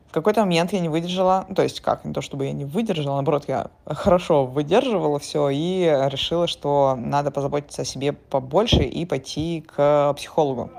в 0.08 0.12
какой-то 0.12 0.40
момент 0.40 0.72
я 0.72 0.80
не 0.80 0.88
выдержала, 0.88 1.46
то 1.54 1.62
есть 1.62 1.80
как, 1.80 2.04
не 2.04 2.12
то 2.12 2.20
чтобы 2.20 2.46
я 2.46 2.52
не 2.52 2.64
выдержала, 2.64 3.14
наоборот, 3.14 3.44
я 3.48 3.68
хорошо 3.86 4.44
выдерживала 4.44 5.18
все 5.18 5.48
и 5.48 5.84
решила, 6.10 6.46
что 6.46 6.94
надо 6.96 7.30
позаботиться 7.30 7.82
о 7.82 7.84
себе 7.84 8.12
побольше 8.12 8.82
и 8.82 9.04
пойти 9.06 9.64
к 9.66 10.14
психологу. 10.14 10.70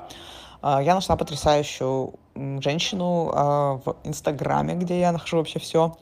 А, 0.61 0.81
я 0.81 0.95
нашла 0.95 1.15
потрясающую 1.15 2.13
женщину 2.61 3.31
а, 3.33 3.79
в 3.83 3.97
Инстаграме, 4.03 4.75
где 4.75 4.99
я 4.99 5.11
нахожу 5.11 5.37
вообще 5.37 5.59
все. 5.59 5.97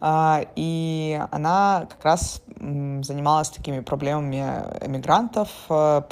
А, 0.00 0.42
и 0.56 1.20
она 1.30 1.86
как 1.90 2.04
раз 2.04 2.42
занималась 3.02 3.50
такими 3.50 3.80
проблемами 3.80 4.42
эмигрантов, 4.84 5.50
э, 5.68 6.02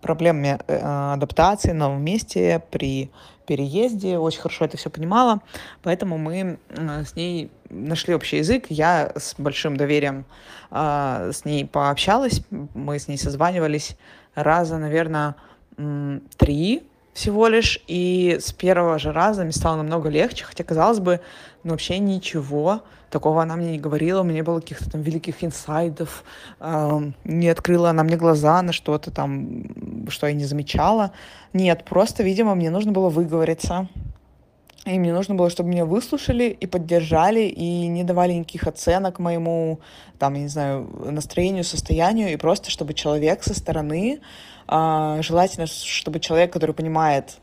проблемами 0.00 0.58
э, 0.66 1.12
адаптации 1.14 1.72
на 1.72 1.88
новом 1.88 2.04
месте 2.04 2.62
при 2.70 3.10
переезде, 3.44 4.18
очень 4.18 4.40
хорошо 4.40 4.66
это 4.66 4.76
все 4.76 4.88
понимала, 4.88 5.40
поэтому 5.82 6.16
мы 6.16 6.58
с 6.70 7.16
ней 7.16 7.50
нашли 7.70 8.14
общий 8.14 8.36
язык, 8.36 8.66
я 8.68 9.12
с 9.16 9.34
большим 9.36 9.76
доверием 9.76 10.26
а, 10.70 11.30
с 11.32 11.44
ней 11.44 11.66
пообщалась, 11.66 12.42
мы 12.50 13.00
с 13.00 13.08
ней 13.08 13.18
созванивались 13.18 13.96
раза, 14.36 14.78
наверное, 14.78 15.34
три 16.36 16.84
всего 17.12 17.48
лишь, 17.48 17.80
и 17.86 18.38
с 18.40 18.52
первого 18.52 18.98
же 18.98 19.12
раза 19.12 19.42
мне 19.42 19.52
стало 19.52 19.76
намного 19.76 20.08
легче, 20.08 20.44
хотя, 20.44 20.64
казалось 20.64 21.00
бы, 21.00 21.20
ну, 21.62 21.72
вообще 21.72 21.98
ничего 21.98 22.82
такого 23.12 23.42
она 23.42 23.56
мне 23.56 23.72
не 23.72 23.78
говорила, 23.78 24.22
у 24.22 24.24
меня 24.24 24.42
было 24.42 24.60
каких-то 24.60 24.90
там 24.90 25.02
великих 25.02 25.44
инсайдов, 25.44 26.24
э, 26.58 27.00
не 27.24 27.48
открыла 27.48 27.90
она 27.90 28.02
мне 28.02 28.16
глаза 28.16 28.62
на 28.62 28.72
что-то 28.72 29.10
там, 29.10 30.08
что 30.08 30.26
я 30.26 30.32
не 30.32 30.44
замечала. 30.44 31.12
Нет, 31.52 31.84
просто, 31.84 32.22
видимо, 32.22 32.54
мне 32.54 32.70
нужно 32.70 32.90
было 32.90 33.10
выговориться, 33.10 33.88
и 34.84 34.98
мне 34.98 35.12
нужно 35.12 35.36
было, 35.36 35.48
чтобы 35.48 35.68
меня 35.68 35.84
выслушали 35.84 36.44
и 36.44 36.66
поддержали, 36.66 37.42
и 37.42 37.86
не 37.86 38.02
давали 38.02 38.32
никаких 38.32 38.66
оценок 38.66 39.20
моему, 39.20 39.78
там, 40.18 40.34
я 40.34 40.40
не 40.40 40.48
знаю, 40.48 40.90
настроению, 41.10 41.62
состоянию, 41.62 42.32
и 42.32 42.36
просто, 42.36 42.70
чтобы 42.70 42.94
человек 42.94 43.44
со 43.44 43.54
стороны, 43.54 44.20
желательно, 45.20 45.66
чтобы 45.66 46.20
человек, 46.20 46.52
который 46.52 46.74
понимает 46.74 47.38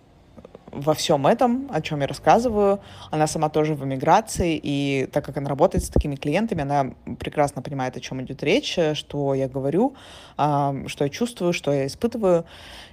во 0.72 0.94
всем 0.94 1.28
этом, 1.28 1.68
о 1.72 1.82
чем 1.82 2.02
я 2.02 2.08
рассказываю. 2.08 2.80
Она 3.12 3.28
сама 3.28 3.50
тоже 3.50 3.76
в 3.76 3.84
эмиграции, 3.84 4.60
и 4.62 5.08
так 5.12 5.26
как 5.26 5.38
она 5.38 5.50
работает 5.50 5.84
с 5.84 5.90
такими 5.90 6.16
клиентами, 6.16 6.62
она 6.62 6.92
прекрасно 7.20 7.62
понимает, 7.62 7.98
о 7.98 8.00
чем 8.00 8.22
идет 8.22 8.44
речь, 8.44 8.78
что 8.94 9.34
я 9.34 9.48
говорю, 9.48 9.96
а, 10.38 10.76
что 10.88 11.06
я 11.06 11.10
чувствую, 11.10 11.54
что 11.54 11.72
я 11.72 11.88
испытываю. 11.88 12.46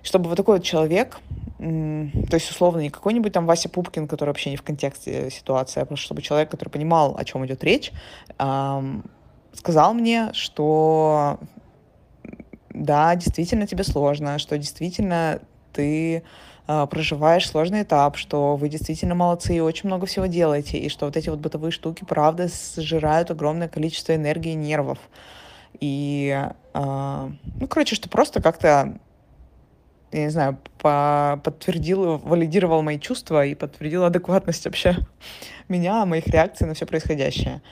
Чтобы 0.03 0.29
вот 0.29 0.37
такой 0.37 0.57
вот 0.57 0.65
человек, 0.65 1.19
то 1.59 2.35
есть, 2.35 2.51
условно, 2.51 2.81
не 2.81 2.91
какой-нибудь 2.91 3.33
там 3.33 3.47
Вася 3.47 3.69
Пупкин, 3.69 4.09
который 4.09 4.31
вообще 4.31 4.51
не 4.51 4.57
в 4.57 4.63
контексте 4.63 5.31
ситуации, 5.31 5.81
а 5.81 5.87
просто 5.87 6.05
чтобы 6.05 6.23
человек, 6.23 6.51
который 6.51 6.69
понимал, 6.69 7.17
о 7.19 7.25
чем 7.25 7.45
идет 7.47 7.65
речь, 7.65 7.93
сказал 8.37 9.95
мне, 9.95 10.31
что 10.33 11.39
да, 12.77 13.15
действительно 13.15 13.67
тебе 13.67 13.85
сложно, 13.85 14.39
что 14.39 14.59
действительно 14.59 15.41
ты 15.73 16.23
а, 16.67 16.87
проживаешь 16.87 17.49
сложный 17.49 17.83
этап, 17.83 18.17
что 18.17 18.57
вы 18.57 18.69
действительно 18.69 19.15
молодцы 19.15 19.57
и 19.57 19.61
очень 19.61 19.89
много 19.89 20.07
всего 20.07 20.27
делаете, 20.27 20.79
и 20.79 20.89
что 20.89 21.07
вот 21.07 21.17
эти 21.17 21.31
вот 21.31 21.39
бытовые 21.39 21.71
штуки, 21.71 22.05
правда, 22.05 22.49
сжирают 22.77 23.31
огромное 23.31 23.69
количество 23.69 24.15
энергии 24.15 24.53
и 24.53 24.57
нервов. 24.57 24.99
И, 25.81 26.49
э, 26.75 27.31
ну, 27.61 27.69
короче, 27.69 27.95
что 27.97 28.11
просто 28.11 28.43
как-то, 28.43 28.99
я 30.13 30.23
не 30.25 30.31
знаю, 30.31 30.59
по 30.79 31.41
подтвердил, 31.45 32.19
валидировал 32.19 32.83
мои 32.83 32.99
чувства 32.99 33.47
и 33.47 33.55
подтвердил 33.55 34.05
адекватность 34.05 34.67
вообще 34.67 34.97
меня, 35.69 36.05
моих 36.05 36.27
реакций 36.27 36.67
на 36.67 36.75
все 36.75 36.85
происходящее. 36.85 37.63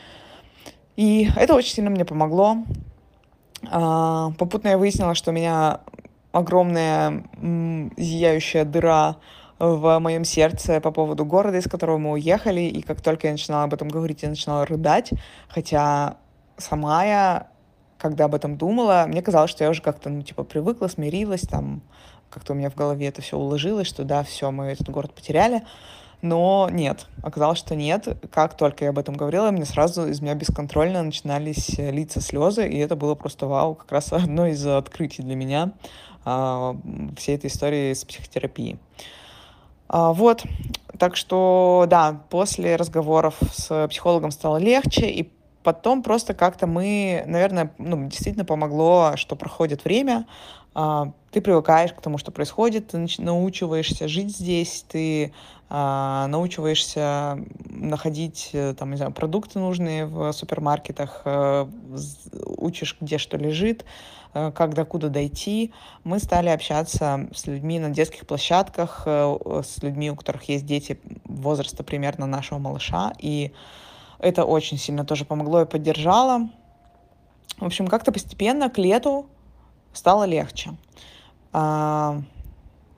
И 0.96 1.28
это 1.36 1.54
очень 1.54 1.74
сильно 1.74 1.90
мне 1.90 2.06
помогло. 2.06 2.58
А, 3.70 4.32
попутно 4.38 4.68
я 4.68 4.78
выяснила, 4.78 5.14
что 5.14 5.30
у 5.30 5.34
меня 5.34 5.80
огромная 6.32 7.24
зияющая 7.96 8.64
дыра 8.64 9.16
в 9.58 9.98
моем 10.00 10.24
сердце 10.24 10.80
по 10.80 10.90
поводу 10.90 11.24
города, 11.24 11.58
из 11.58 11.64
которого 11.64 11.98
мы 11.98 12.12
уехали, 12.12 12.62
и 12.62 12.82
как 12.82 13.00
только 13.00 13.28
я 13.28 13.32
начинала 13.32 13.64
об 13.64 13.74
этом 13.74 13.88
говорить, 13.88 14.22
я 14.22 14.28
начинала 14.28 14.66
рыдать, 14.66 15.12
хотя 15.48 16.16
сама 16.56 17.04
я, 17.04 17.46
когда 17.98 18.24
об 18.24 18.34
этом 18.34 18.56
думала, 18.56 19.04
мне 19.06 19.22
казалось, 19.22 19.50
что 19.50 19.64
я 19.64 19.70
уже 19.70 19.80
как-то, 19.80 20.10
ну, 20.10 20.22
типа, 20.22 20.42
привыкла, 20.42 20.88
смирилась, 20.88 21.42
там, 21.42 21.82
как-то 22.30 22.52
у 22.52 22.56
меня 22.56 22.68
в 22.68 22.74
голове 22.74 23.06
это 23.06 23.22
все 23.22 23.38
уложилось, 23.38 23.86
что 23.86 24.02
да, 24.02 24.24
все, 24.24 24.50
мы 24.50 24.66
этот 24.66 24.88
город 24.90 25.14
потеряли, 25.14 25.62
но 26.24 26.70
нет, 26.72 27.06
оказалось, 27.22 27.58
что 27.58 27.76
нет. 27.76 28.08
Как 28.32 28.56
только 28.56 28.84
я 28.84 28.90
об 28.90 28.98
этом 28.98 29.14
говорила, 29.14 29.50
мне 29.50 29.66
сразу 29.66 30.06
из 30.06 30.22
меня 30.22 30.34
бесконтрольно 30.34 31.02
начинались 31.02 31.76
литься 31.76 32.22
слезы, 32.22 32.66
и 32.66 32.78
это 32.78 32.96
было 32.96 33.14
просто 33.14 33.46
вау, 33.46 33.74
как 33.74 33.92
раз 33.92 34.10
одно 34.12 34.46
из 34.46 34.66
открытий 34.66 35.22
для 35.22 35.36
меня 35.36 35.72
а, 36.24 36.76
всей 37.18 37.36
этой 37.36 37.48
истории 37.48 37.92
с 37.92 38.06
психотерапией. 38.06 38.78
А, 39.86 40.14
вот, 40.14 40.44
так 40.98 41.14
что, 41.14 41.84
да, 41.90 42.22
после 42.30 42.76
разговоров 42.76 43.34
с 43.52 43.86
психологом 43.88 44.30
стало 44.30 44.56
легче, 44.56 45.10
и 45.10 45.30
потом 45.62 46.02
просто 46.02 46.32
как-то 46.32 46.66
мы, 46.66 47.22
наверное, 47.26 47.74
ну, 47.76 48.08
действительно 48.08 48.46
помогло, 48.46 49.12
что 49.16 49.36
проходит 49.36 49.84
время, 49.84 50.26
ты 50.74 51.40
привыкаешь 51.40 51.92
к 51.92 52.00
тому, 52.00 52.18
что 52.18 52.32
происходит, 52.32 52.88
ты 52.88 53.06
научиваешься 53.18 54.08
жить 54.08 54.36
здесь, 54.36 54.84
ты 54.88 55.32
а, 55.76 56.26
научиваешься 56.28 57.38
находить 57.68 58.50
э, 58.52 58.74
там, 58.78 58.90
не 58.90 58.96
знаю, 58.96 59.12
продукты 59.12 59.58
нужные 59.58 60.06
в 60.06 60.30
супермаркетах, 60.32 61.22
а, 61.24 61.68
учишь, 62.56 62.96
где 63.00 63.18
что 63.18 63.36
лежит, 63.38 63.84
а, 64.32 64.52
как 64.52 64.74
докуда 64.74 65.08
дойти. 65.08 65.72
Мы 66.04 66.18
стали 66.18 66.48
общаться 66.48 67.28
с 67.34 67.46
людьми 67.46 67.80
на 67.80 67.90
детских 67.90 68.26
площадках, 68.26 69.02
а, 69.06 69.62
с 69.64 69.82
людьми, 69.82 70.10
у 70.10 70.16
которых 70.16 70.48
есть 70.48 70.66
дети 70.66 71.00
возраста 71.24 71.82
примерно 71.82 72.26
нашего 72.26 72.58
малыша, 72.58 73.12
и 73.18 73.52
это 74.20 74.44
очень 74.44 74.78
сильно 74.78 75.04
тоже 75.04 75.24
помогло 75.24 75.62
и 75.62 75.66
поддержало. 75.66 76.50
В 77.58 77.64
общем, 77.64 77.86
как-то 77.88 78.12
постепенно 78.12 78.68
к 78.70 78.78
лету 78.78 79.26
стало 79.94 80.24
легче. 80.24 80.76
А, 81.52 82.20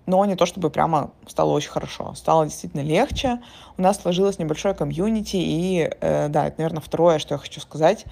но 0.07 0.25
не 0.25 0.37
то 0.37 0.47
чтобы 0.47 0.71
прямо 0.71 1.11
стало 1.27 1.53
очень 1.53 1.71
хорошо. 1.71 2.15
Стало 2.15 2.47
действительно 2.47 2.81
легче. 2.83 3.41
У 3.77 3.83
нас 3.83 4.01
сложилось 4.01 4.39
небольшое 4.39 4.75
комьюнити, 4.75 5.37
и 5.37 5.91
э, 6.01 6.29
да, 6.29 6.47
это, 6.47 6.59
наверное, 6.59 6.81
второе, 6.81 7.19
что 7.19 7.35
я 7.35 7.39
хочу 7.39 7.61
сказать 7.61 8.05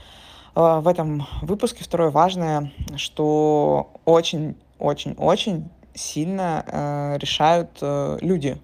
э, 0.55 0.81
в 0.81 0.88
этом 0.88 1.26
выпуске. 1.43 1.85
Второе 1.85 2.11
важное, 2.11 2.73
что 2.97 3.93
очень-очень-очень 4.05 5.71
сильно 5.95 6.64
э, 6.67 7.19
решают 7.19 7.71
э, 7.81 8.19
люди, 8.21 8.59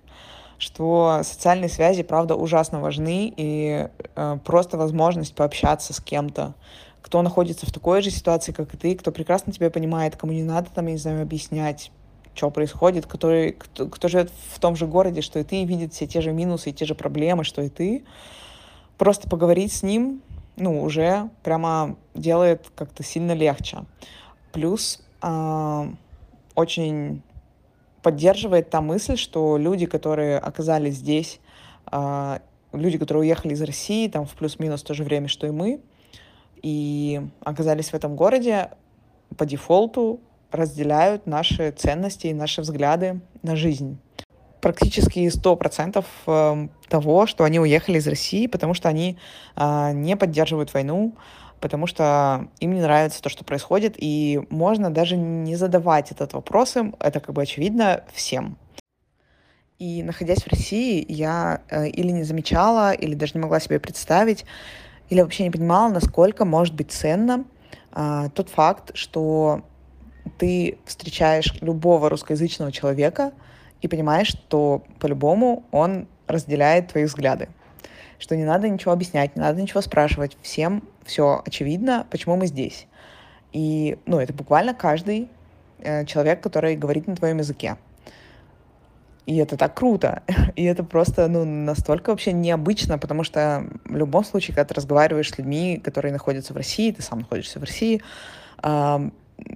что 0.58 1.20
социальные 1.22 1.70
связи, 1.70 2.02
правда, 2.02 2.34
ужасно 2.34 2.80
важны, 2.80 3.32
и 3.34 3.88
э, 4.16 4.38
просто 4.44 4.76
возможность 4.76 5.34
пообщаться 5.34 5.94
с 5.94 6.00
кем-то, 6.00 6.54
кто 7.02 7.22
находится 7.22 7.66
в 7.66 7.72
такой 7.72 8.02
же 8.02 8.10
ситуации, 8.10 8.52
как 8.52 8.74
и 8.74 8.76
ты, 8.76 8.94
кто 8.94 9.12
прекрасно 9.12 9.52
тебя 9.52 9.70
понимает, 9.70 10.16
кому 10.16 10.32
не 10.32 10.42
надо 10.42 10.68
там, 10.74 10.86
я 10.86 10.92
не 10.92 10.98
знаю, 10.98 11.22
объяснять, 11.22 11.90
что 12.34 12.50
происходит, 12.50 13.06
который, 13.06 13.52
кто, 13.52 13.88
кто 13.88 14.08
живет 14.08 14.30
в 14.52 14.58
том 14.60 14.76
же 14.76 14.86
городе, 14.86 15.20
что 15.20 15.38
и 15.38 15.44
ты, 15.44 15.64
видит 15.64 15.92
все 15.92 16.06
те 16.06 16.20
же 16.20 16.32
минусы 16.32 16.70
и 16.70 16.72
те 16.72 16.84
же 16.84 16.94
проблемы, 16.94 17.44
что 17.44 17.62
и 17.62 17.68
ты. 17.68 18.04
Просто 18.98 19.28
поговорить 19.28 19.72
с 19.72 19.82
ним, 19.82 20.22
ну, 20.56 20.82
уже 20.82 21.30
прямо 21.42 21.96
делает 22.14 22.70
как-то 22.74 23.02
сильно 23.02 23.32
легче. 23.32 23.78
Плюс 24.52 25.02
э, 25.22 25.90
очень 26.54 27.22
поддерживает 28.02 28.70
та 28.70 28.80
мысль, 28.80 29.16
что 29.16 29.56
люди, 29.56 29.86
которые 29.86 30.38
оказались 30.38 30.96
здесь, 30.96 31.40
э, 31.90 32.38
люди, 32.72 32.98
которые 32.98 33.22
уехали 33.22 33.54
из 33.54 33.62
России, 33.62 34.08
там 34.08 34.26
в 34.26 34.34
плюс-минус 34.34 34.82
то 34.82 34.94
же 34.94 35.04
время, 35.04 35.28
что 35.28 35.46
и 35.46 35.50
мы, 35.50 35.80
и 36.62 37.20
оказались 37.44 37.90
в 37.90 37.94
этом 37.94 38.16
городе, 38.16 38.70
по 39.36 39.46
дефолту 39.46 40.20
разделяют 40.50 41.26
наши 41.26 41.70
ценности 41.70 42.28
и 42.28 42.34
наши 42.34 42.60
взгляды 42.60 43.20
на 43.42 43.56
жизнь. 43.56 43.98
Практически 44.60 45.20
100% 45.20 46.04
эм, 46.26 46.70
того, 46.88 47.26
что 47.26 47.44
они 47.44 47.60
уехали 47.60 47.98
из 47.98 48.06
России, 48.06 48.46
потому 48.46 48.74
что 48.74 48.88
они 48.88 49.16
э, 49.56 49.92
не 49.92 50.16
поддерживают 50.16 50.74
войну, 50.74 51.14
потому 51.60 51.86
что 51.86 52.48
им 52.58 52.74
не 52.74 52.80
нравится 52.80 53.22
то, 53.22 53.28
что 53.28 53.44
происходит, 53.44 53.94
и 53.96 54.40
можно 54.50 54.90
даже 54.90 55.16
не 55.16 55.56
задавать 55.56 56.10
этот 56.10 56.34
вопрос 56.34 56.76
им, 56.76 56.94
это 57.00 57.20
как 57.20 57.34
бы 57.34 57.42
очевидно 57.42 58.04
всем. 58.12 58.58
И 59.78 60.02
находясь 60.02 60.42
в 60.42 60.48
России, 60.48 61.06
я 61.08 61.62
э, 61.70 61.88
или 61.88 62.10
не 62.10 62.22
замечала, 62.22 62.92
или 62.92 63.14
даже 63.14 63.32
не 63.34 63.40
могла 63.40 63.60
себе 63.60 63.80
представить, 63.80 64.44
или 65.10 65.20
вообще 65.20 65.42
не 65.44 65.50
понимала, 65.50 65.92
насколько 65.92 66.44
может 66.44 66.74
быть 66.74 66.92
ценно 66.92 67.44
э, 67.92 68.28
тот 68.34 68.48
факт, 68.48 68.92
что 68.94 69.62
ты 70.38 70.78
встречаешь 70.86 71.54
любого 71.60 72.08
русскоязычного 72.08 72.72
человека 72.72 73.32
и 73.82 73.88
понимаешь, 73.88 74.28
что 74.28 74.84
по-любому 75.00 75.64
он 75.72 76.06
разделяет 76.26 76.88
твои 76.88 77.04
взгляды. 77.04 77.48
Что 78.18 78.36
не 78.36 78.44
надо 78.44 78.68
ничего 78.68 78.92
объяснять, 78.92 79.34
не 79.34 79.42
надо 79.42 79.60
ничего 79.60 79.80
спрашивать. 79.80 80.36
Всем 80.42 80.84
все 81.04 81.42
очевидно, 81.44 82.06
почему 82.10 82.36
мы 82.36 82.46
здесь. 82.46 82.86
И, 83.52 83.98
ну, 84.06 84.20
это 84.20 84.32
буквально 84.32 84.74
каждый 84.74 85.28
э, 85.78 86.04
человек, 86.04 86.40
который 86.40 86.76
говорит 86.76 87.08
на 87.08 87.16
твоем 87.16 87.38
языке. 87.38 87.76
И 89.30 89.36
это 89.36 89.56
так 89.56 89.74
круто. 89.74 90.24
И 90.56 90.64
это 90.64 90.82
просто, 90.82 91.28
ну, 91.28 91.44
настолько 91.44 92.10
вообще 92.10 92.32
необычно, 92.32 92.98
потому 92.98 93.22
что 93.22 93.64
в 93.84 93.96
любом 93.96 94.24
случае, 94.24 94.56
когда 94.56 94.64
ты 94.64 94.74
разговариваешь 94.74 95.30
с 95.30 95.38
людьми, 95.38 95.80
которые 95.84 96.12
находятся 96.12 96.52
в 96.52 96.56
России, 96.56 96.90
ты 96.90 97.00
сам 97.00 97.20
находишься 97.20 97.60
в 97.60 97.62
России, 97.62 98.02
э, 98.64 99.10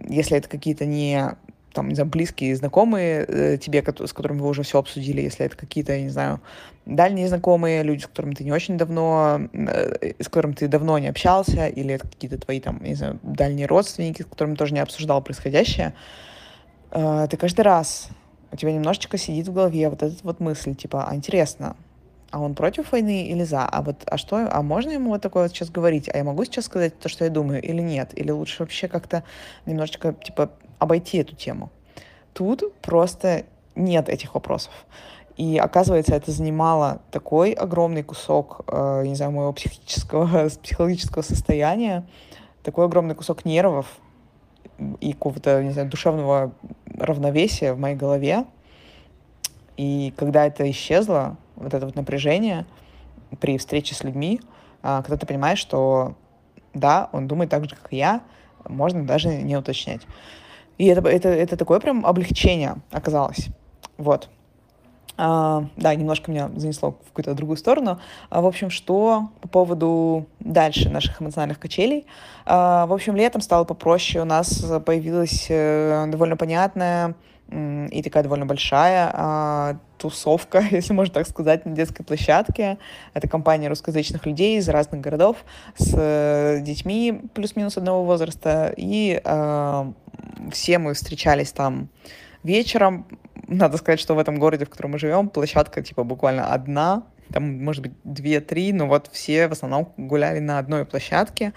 если 0.08 0.38
это 0.38 0.48
какие-то 0.48 0.86
не 0.86 1.36
там, 1.72 1.88
не 1.88 1.96
знаю, 1.96 2.08
близкие, 2.08 2.54
знакомые 2.54 3.24
э, 3.26 3.58
тебе, 3.58 3.82
с 3.82 4.12
которыми 4.12 4.38
вы 4.42 4.48
уже 4.48 4.62
все 4.62 4.78
обсудили, 4.78 5.22
если 5.22 5.44
это 5.44 5.56
какие-то, 5.56 5.92
я 5.92 6.02
не 6.02 6.10
знаю, 6.10 6.40
дальние 6.86 7.26
знакомые, 7.26 7.82
люди, 7.82 8.02
с 8.02 8.06
которыми 8.06 8.34
ты 8.34 8.44
не 8.44 8.52
очень 8.52 8.78
давно, 8.78 9.40
э, 9.52 10.12
с 10.20 10.28
которыми 10.28 10.52
ты 10.52 10.68
давно 10.68 10.98
не 11.00 11.08
общался, 11.08 11.66
или 11.66 11.94
это 11.94 12.06
какие-то 12.06 12.38
твои, 12.38 12.60
там, 12.60 12.80
не 12.80 12.94
знаю, 12.94 13.18
дальние 13.24 13.66
родственники, 13.66 14.22
с 14.22 14.26
которыми 14.26 14.54
тоже 14.54 14.72
не 14.72 14.78
обсуждал 14.78 15.20
происходящее, 15.20 15.94
э, 16.92 17.26
ты 17.28 17.36
каждый 17.36 17.62
раз 17.62 18.08
у 18.54 18.56
тебя 18.56 18.72
немножечко 18.72 19.18
сидит 19.18 19.48
в 19.48 19.52
голове 19.52 19.90
вот 19.90 20.02
эта 20.02 20.14
вот 20.22 20.38
мысль, 20.38 20.76
типа, 20.76 21.06
а 21.08 21.14
интересно, 21.16 21.76
а 22.30 22.40
он 22.40 22.54
против 22.54 22.92
войны 22.92 23.26
или 23.26 23.42
за? 23.42 23.64
А 23.64 23.82
вот, 23.82 24.02
а 24.06 24.16
что, 24.16 24.48
а 24.50 24.62
можно 24.62 24.90
ему 24.90 25.10
вот 25.10 25.22
такое 25.22 25.44
вот 25.44 25.52
сейчас 25.52 25.70
говорить? 25.70 26.08
А 26.12 26.16
я 26.18 26.24
могу 26.24 26.44
сейчас 26.44 26.66
сказать 26.66 26.96
то, 26.98 27.08
что 27.08 27.24
я 27.24 27.30
думаю, 27.30 27.60
или 27.60 27.80
нет? 27.80 28.16
Или 28.16 28.30
лучше 28.30 28.62
вообще 28.62 28.86
как-то 28.86 29.24
немножечко, 29.66 30.12
типа, 30.14 30.52
обойти 30.78 31.18
эту 31.18 31.34
тему? 31.34 31.70
Тут 32.32 32.72
просто 32.80 33.44
нет 33.74 34.08
этих 34.08 34.34
вопросов. 34.34 34.72
И 35.36 35.58
оказывается, 35.58 36.14
это 36.14 36.30
занимало 36.30 37.02
такой 37.10 37.52
огромный 37.52 38.04
кусок, 38.04 38.60
э, 38.68 39.02
не 39.04 39.16
знаю, 39.16 39.32
моего 39.32 39.52
психического, 39.52 40.48
психологического 40.62 41.22
состояния, 41.22 42.06
такой 42.62 42.84
огромный 42.84 43.16
кусок 43.16 43.44
нервов, 43.44 43.86
и 45.00 45.12
какого-то, 45.12 45.62
не 45.62 45.70
знаю, 45.70 45.88
душевного 45.88 46.52
равновесия 46.96 47.72
в 47.72 47.78
моей 47.78 47.96
голове. 47.96 48.44
И 49.76 50.12
когда 50.16 50.46
это 50.46 50.68
исчезло, 50.70 51.36
вот 51.56 51.74
это 51.74 51.86
вот 51.86 51.96
напряжение 51.96 52.66
при 53.40 53.58
встрече 53.58 53.94
с 53.94 54.04
людьми, 54.04 54.40
когда 54.82 55.16
ты 55.16 55.26
понимаешь, 55.26 55.58
что 55.58 56.14
да, 56.74 57.08
он 57.12 57.26
думает 57.26 57.50
так 57.50 57.64
же, 57.64 57.74
как 57.74 57.92
я, 57.92 58.20
можно 58.68 59.04
даже 59.04 59.28
не 59.28 59.56
уточнять. 59.56 60.02
И 60.78 60.86
это, 60.86 61.06
это, 61.08 61.28
это 61.28 61.56
такое 61.56 61.80
прям 61.80 62.04
облегчение 62.04 62.76
оказалось. 62.90 63.48
Вот. 63.96 64.28
А, 65.16 65.66
да, 65.76 65.94
немножко 65.94 66.30
меня 66.30 66.50
занесло 66.56 66.92
в 66.92 67.08
какую-то 67.08 67.34
другую 67.34 67.56
сторону. 67.56 68.00
А, 68.30 68.40
в 68.40 68.46
общем, 68.46 68.70
что 68.70 69.30
по 69.40 69.48
поводу 69.48 70.26
дальше 70.40 70.88
наших 70.88 71.20
эмоциональных 71.22 71.58
качелей. 71.58 72.06
А, 72.46 72.86
в 72.86 72.92
общем, 72.92 73.14
летом 73.14 73.40
стало 73.40 73.64
попроще. 73.64 74.22
У 74.22 74.26
нас 74.26 74.64
появилась 74.84 75.46
э, 75.48 76.06
довольно 76.08 76.36
понятная 76.36 77.14
и 77.50 78.02
такая 78.02 78.22
довольно 78.22 78.46
большая 78.46 79.10
а, 79.12 79.76
тусовка, 79.98 80.64
если 80.70 80.92
можно 80.92 81.14
так 81.14 81.28
сказать, 81.28 81.66
на 81.66 81.72
детской 81.72 82.02
площадке. 82.02 82.78
Это 83.12 83.28
компания 83.28 83.68
русскоязычных 83.68 84.24
людей 84.26 84.58
из 84.58 84.68
разных 84.68 85.00
городов 85.00 85.44
с 85.76 85.94
э, 85.94 86.60
детьми 86.62 87.22
плюс-минус 87.34 87.76
одного 87.76 88.04
возраста. 88.04 88.72
И 88.76 89.20
а, 89.24 89.92
все 90.50 90.78
мы 90.78 90.94
встречались 90.94 91.52
там 91.52 91.88
вечером, 92.44 93.06
надо 93.48 93.76
сказать, 93.78 94.00
что 94.00 94.14
в 94.14 94.18
этом 94.18 94.38
городе, 94.38 94.64
в 94.64 94.70
котором 94.70 94.92
мы 94.92 94.98
живем, 94.98 95.28
площадка 95.28 95.82
типа 95.82 96.04
буквально 96.04 96.52
одна, 96.52 97.04
там, 97.32 97.64
может 97.64 97.82
быть, 97.82 97.92
две-три, 98.04 98.72
но 98.72 98.86
вот 98.86 99.08
все 99.12 99.48
в 99.48 99.52
основном 99.52 99.92
гуляли 99.96 100.38
на 100.38 100.58
одной 100.58 100.84
площадке 100.84 101.52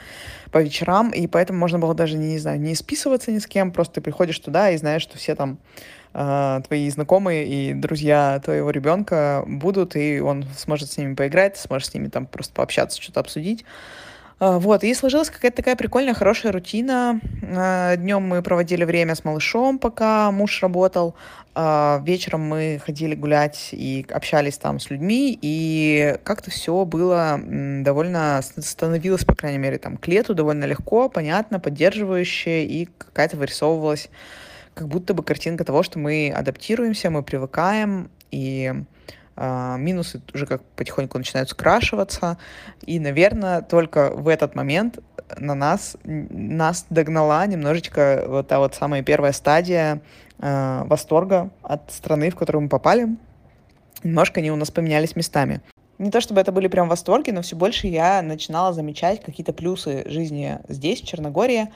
по 0.52 0.62
вечерам, 0.62 1.12
и 1.12 1.28
поэтому 1.28 1.60
можно 1.60 1.78
было 1.80 1.94
даже, 1.94 2.18
не, 2.18 2.40
знаю, 2.40 2.60
не 2.60 2.74
списываться 2.74 3.32
ни 3.32 3.40
с 3.40 3.48
кем, 3.48 3.72
просто 3.72 3.96
ты 3.96 4.02
приходишь 4.02 4.40
туда 4.40 4.72
и 4.72 4.78
знаешь, 4.78 5.02
что 5.02 5.18
все 5.18 5.36
там 5.36 5.60
э, 6.14 6.62
твои 6.66 6.90
знакомые 6.90 7.48
и 7.48 7.74
друзья 7.74 8.42
твоего 8.44 8.72
ребенка 8.72 9.44
будут, 9.46 9.96
и 9.96 10.20
он 10.20 10.46
сможет 10.58 10.90
с 10.90 10.98
ними 10.98 11.16
поиграть, 11.16 11.58
сможет 11.58 11.90
с 11.90 11.94
ними 11.94 12.08
там 12.08 12.26
просто 12.26 12.54
пообщаться, 12.54 13.02
что-то 13.02 13.20
обсудить. 13.20 13.66
А, 14.40 14.60
вот, 14.60 14.84
и 14.84 14.94
сложилась 14.94 15.30
какая-то 15.30 15.58
такая 15.58 15.76
прикольная, 15.76 16.14
хорошая 16.14 16.52
рутина. 16.52 17.20
А, 17.56 17.96
Днем 17.96 18.24
мы 18.24 18.44
проводили 18.44 18.84
время 18.84 19.16
с 19.16 19.24
малышом, 19.24 19.80
пока 19.80 20.32
муж 20.32 20.62
работал. 20.62 21.16
А, 21.56 22.02
вечером 22.06 22.42
мы 22.42 22.80
ходили 22.86 23.16
гулять 23.16 23.70
и 23.72 24.06
общались 24.12 24.60
там 24.60 24.80
с 24.80 24.92
людьми, 24.92 25.38
и 25.42 26.18
как-то 26.24 26.52
все 26.52 26.86
было 26.86 27.40
довольно, 27.42 28.42
становилось, 28.44 29.26
по 29.26 29.36
крайней 29.36 29.58
мере, 29.58 29.80
там 29.80 29.98
к 29.98 30.08
лету 30.08 30.36
довольно 30.36 30.66
легко, 30.66 31.10
понятно, 31.10 31.60
поддерживающе, 31.60 32.64
и 32.66 32.88
какая-то 32.98 33.38
вырисовывалась 33.38 34.10
как 34.76 34.88
будто 34.88 35.16
бы 35.16 35.24
картинка 35.24 35.64
того, 35.64 35.82
что 35.82 35.98
мы 35.98 36.30
адаптируемся, 36.30 37.10
мы 37.10 37.24
привыкаем, 37.24 38.12
и 38.30 38.72
минусы 39.38 40.22
уже 40.34 40.46
как 40.46 40.64
потихоньку 40.76 41.18
начинают 41.18 41.50
скрашиваться, 41.50 42.38
и, 42.86 43.00
наверное, 43.00 43.62
только 43.62 44.10
в 44.10 44.28
этот 44.28 44.56
момент 44.56 45.00
на 45.38 45.56
нас, 45.56 45.98
нас 46.04 46.86
догнала 46.90 47.46
немножечко 47.46 48.26
вот 48.28 48.48
та 48.48 48.60
вот 48.60 48.76
самая 48.76 49.04
первая 49.04 49.32
стадия 49.32 50.02
э, 50.40 50.84
восторга 50.86 51.52
от 51.62 51.92
страны, 51.92 52.30
в 52.30 52.36
которую 52.36 52.64
мы 52.64 52.70
попали. 52.70 53.08
Немножко 54.04 54.40
они 54.40 54.52
у 54.52 54.56
нас 54.56 54.72
поменялись 54.72 55.16
местами. 55.16 55.62
Не 56.00 56.12
то 56.12 56.22
чтобы 56.22 56.42
это 56.42 56.52
были 56.52 56.68
прям 56.68 56.90
восторги, 56.90 57.32
но 57.32 57.42
все 57.42 57.56
больше 57.56 57.88
я 57.88 58.22
начинала 58.22 58.72
замечать 58.72 59.24
какие-то 59.24 59.52
плюсы 59.52 60.04
жизни 60.08 60.60
здесь, 60.68 61.02
в 61.02 61.08
Черногории, 61.08 61.70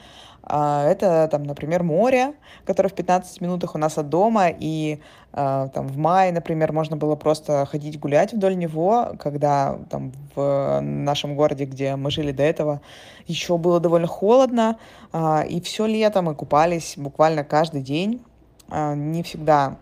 а, 0.44 0.86
это, 0.88 1.28
там, 1.30 1.44
например, 1.44 1.82
море, 1.82 2.34
которое 2.64 2.88
в 2.88 2.94
15 2.94 3.40
минутах 3.40 3.74
у 3.74 3.78
нас 3.78 3.98
от 3.98 4.08
дома, 4.08 4.48
и 4.48 5.00
а, 5.32 5.68
там 5.68 5.86
в 5.86 5.96
мае, 5.96 6.32
например, 6.32 6.72
можно 6.72 6.96
было 6.96 7.14
просто 7.14 7.66
ходить 7.66 7.98
гулять 7.98 8.32
вдоль 8.32 8.56
него, 8.56 9.12
когда 9.18 9.78
там 9.88 10.12
в 10.34 10.80
нашем 10.80 11.36
городе, 11.36 11.64
где 11.64 11.96
мы 11.96 12.10
жили 12.10 12.32
до 12.32 12.42
этого, 12.42 12.80
еще 13.26 13.56
было 13.56 13.78
довольно 13.78 14.08
холодно, 14.08 14.78
а, 15.12 15.42
и 15.48 15.60
все 15.60 15.86
лето 15.86 16.22
мы 16.22 16.34
купались 16.34 16.94
буквально 16.96 17.44
каждый 17.44 17.82
день. 17.82 18.22
Не 18.70 19.22
всегда 19.22 19.76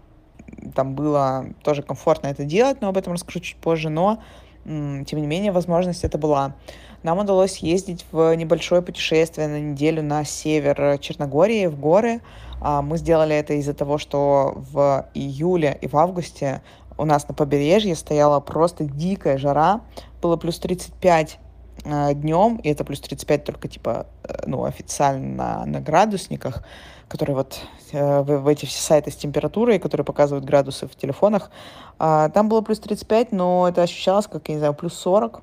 там 0.74 0.94
было 0.94 1.46
тоже 1.62 1.82
комфортно 1.82 2.28
это 2.28 2.44
делать, 2.44 2.80
но 2.80 2.88
об 2.88 2.96
этом 2.96 3.12
расскажу 3.12 3.40
чуть 3.40 3.56
позже, 3.56 3.88
но 3.88 4.22
тем 4.64 5.20
не 5.20 5.26
менее 5.26 5.52
возможность 5.52 6.04
это 6.04 6.18
была. 6.18 6.54
Нам 7.02 7.18
удалось 7.18 7.58
ездить 7.58 8.04
в 8.12 8.34
небольшое 8.36 8.82
путешествие 8.82 9.48
на 9.48 9.58
неделю 9.58 10.02
на 10.02 10.24
север 10.24 10.98
Черногории, 10.98 11.66
в 11.66 11.80
горы. 11.80 12.20
А, 12.60 12.82
мы 12.82 12.98
сделали 12.98 13.34
это 13.34 13.54
из-за 13.54 13.72
того, 13.72 13.96
что 13.96 14.52
в 14.70 15.06
июле 15.14 15.78
и 15.80 15.88
в 15.88 15.96
августе 15.96 16.60
у 16.98 17.06
нас 17.06 17.26
на 17.26 17.34
побережье 17.34 17.96
стояла 17.96 18.40
просто 18.40 18.84
дикая 18.84 19.38
жара. 19.38 19.80
Было 20.20 20.36
плюс 20.36 20.58
35 20.58 21.38
э, 21.84 22.14
днем, 22.14 22.56
и 22.56 22.68
это 22.68 22.84
плюс 22.84 23.00
35 23.00 23.44
только 23.44 23.68
типа, 23.68 24.06
э, 24.24 24.42
ну, 24.46 24.64
официально 24.64 25.64
на, 25.64 25.66
на 25.66 25.80
градусниках, 25.80 26.62
которые 27.10 27.34
вот 27.34 27.60
э, 27.90 28.20
в, 28.22 28.38
в 28.38 28.46
эти 28.46 28.66
все 28.66 28.80
сайты 28.80 29.10
с 29.10 29.16
температурой, 29.16 29.80
которые 29.80 30.04
показывают 30.04 30.44
градусы 30.44 30.86
в 30.86 30.94
телефонах. 30.94 31.50
Э, 31.98 32.30
там 32.32 32.48
было 32.48 32.60
плюс 32.60 32.78
35, 32.78 33.32
но 33.32 33.68
это 33.68 33.82
ощущалось 33.82 34.28
как, 34.28 34.48
я 34.48 34.54
не 34.54 34.60
знаю, 34.60 34.74
плюс 34.74 34.94
40. 34.94 35.42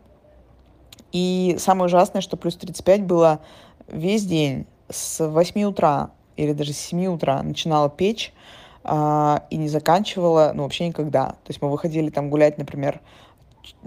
И 1.12 1.58
самое 1.60 1.88
ужасное, 1.88 2.22
что 2.22 2.38
плюс 2.38 2.56
35 2.56 3.04
было 3.04 3.42
весь 3.88 4.26
день 4.26 4.66
с 4.90 5.26
8 5.28 5.62
утра 5.64 6.12
или 6.38 6.54
даже 6.54 6.72
с 6.72 6.78
7 6.78 7.06
утра 7.08 7.44
начинала 7.44 7.90
печь 7.90 8.34
а, 8.84 9.44
и 9.50 9.58
не 9.58 9.68
заканчивала, 9.68 10.52
ну, 10.54 10.64
вообще 10.64 10.88
никогда. 10.88 11.30
То 11.30 11.50
есть 11.50 11.62
мы 11.62 11.70
выходили 11.70 12.10
там 12.10 12.30
гулять, 12.30 12.58
например, 12.58 13.02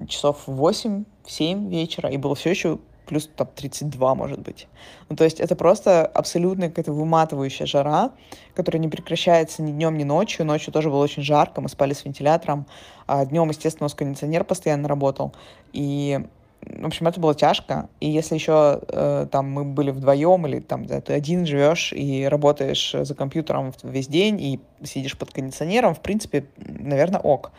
часов 0.06 0.42
в 0.46 0.52
8, 0.52 1.04
в 1.24 1.30
7 1.30 1.68
вечера, 1.70 2.10
и 2.10 2.18
было 2.18 2.34
все 2.34 2.50
еще 2.50 2.78
плюс 3.06 3.28
там 3.34 3.48
32, 3.54 4.14
может 4.14 4.40
быть. 4.40 4.68
Ну, 5.08 5.16
то 5.16 5.24
есть 5.24 5.40
это 5.40 5.56
просто 5.56 6.06
абсолютно 6.06 6.68
какая-то 6.68 6.92
выматывающая 6.92 7.66
жара, 7.66 8.12
которая 8.54 8.80
не 8.80 8.88
прекращается 8.88 9.62
ни 9.62 9.72
днем, 9.72 9.96
ни 9.96 10.04
ночью. 10.04 10.46
Ночью 10.46 10.72
тоже 10.72 10.90
было 10.90 11.02
очень 11.02 11.22
жарко, 11.22 11.60
мы 11.60 11.68
спали 11.68 11.92
с 11.92 12.04
вентилятором, 12.04 12.66
а 13.06 13.24
днем, 13.24 13.48
естественно, 13.48 13.84
у 13.84 13.86
нас 13.86 13.94
кондиционер 13.94 14.44
постоянно 14.44 14.88
работал. 14.88 15.34
И 15.72 16.20
в 16.62 16.86
общем, 16.86 17.08
это 17.08 17.18
было 17.20 17.34
тяжко. 17.34 17.88
И 18.00 18.10
если 18.10 18.34
еще 18.34 18.80
э, 18.88 19.26
там 19.30 19.50
мы 19.50 19.64
были 19.64 19.90
вдвоем, 19.90 20.46
или 20.46 20.60
там 20.60 20.84
да, 20.84 21.00
ты 21.00 21.14
один 21.14 21.46
живешь 21.46 21.92
и 21.92 22.26
работаешь 22.26 22.94
за 23.00 23.14
компьютером 23.14 23.72
весь 23.82 24.08
день 24.08 24.40
и 24.40 24.60
сидишь 24.84 25.16
под 25.16 25.32
кондиционером, 25.32 25.94
в 25.94 26.00
принципе, 26.00 26.46
наверное, 26.58 27.20
ок. 27.20 27.52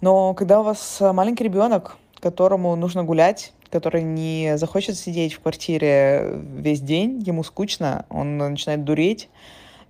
Но 0.00 0.34
когда 0.34 0.60
у 0.60 0.64
вас 0.64 1.00
маленький 1.00 1.44
ребенок, 1.44 1.96
которому 2.20 2.74
нужно 2.74 3.04
гулять, 3.04 3.52
который 3.72 4.02
не 4.02 4.58
захочет 4.58 4.96
сидеть 4.96 5.32
в 5.32 5.40
квартире 5.40 6.40
весь 6.54 6.80
день, 6.80 7.22
ему 7.26 7.42
скучно, 7.42 8.04
он 8.10 8.36
начинает 8.36 8.84
дуреть, 8.84 9.30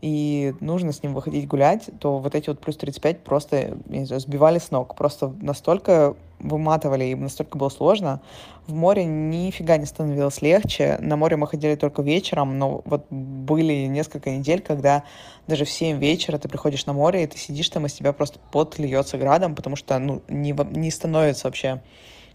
и 0.03 0.55
нужно 0.59 0.92
с 0.92 1.03
ним 1.03 1.14
выходить 1.14 1.47
гулять, 1.47 1.88
то 2.01 2.18
вот 2.18 2.35
эти 2.35 2.49
вот 2.49 2.59
плюс 2.61 2.77
35 2.77 3.21
просто, 3.21 3.79
не 3.87 4.05
знаю, 4.05 4.21
сбивали 4.21 4.59
с 4.59 4.73
ног. 4.73 4.97
Просто 4.97 5.33
настолько 5.40 6.16
выматывали, 6.40 7.05
и 7.05 7.14
настолько 7.14 7.57
было 7.57 7.68
сложно. 7.68 8.21
В 8.66 8.75
море 8.75 9.05
нифига 9.05 9.77
не 9.77 9.87
становилось 9.87 10.42
легче. 10.42 10.99
На 11.01 11.16
море 11.16 11.37
мы 11.37 11.47
ходили 11.47 11.77
только 11.77 12.03
вечером, 12.03 12.59
но 12.59 12.83
вот 12.85 13.07
были 13.11 13.87
несколько 13.87 14.31
недель, 14.31 14.61
когда 14.61 15.05
даже 15.47 15.64
в 15.64 15.71
7 15.71 15.99
вечера 15.99 16.37
ты 16.38 16.49
приходишь 16.49 16.85
на 16.87 16.92
море, 16.92 17.23
и 17.23 17.27
ты 17.29 17.38
сидишь 17.38 17.68
там, 17.68 17.87
из 17.87 17.92
тебя 17.92 18.12
просто 18.12 18.40
пот 18.51 18.81
льется 18.81 19.18
градом, 19.18 19.55
потому 19.55 19.77
что 19.77 19.97
ну, 20.01 20.23
не, 20.27 20.53
не 20.77 20.90
становится 20.90 21.47
вообще 21.47 21.81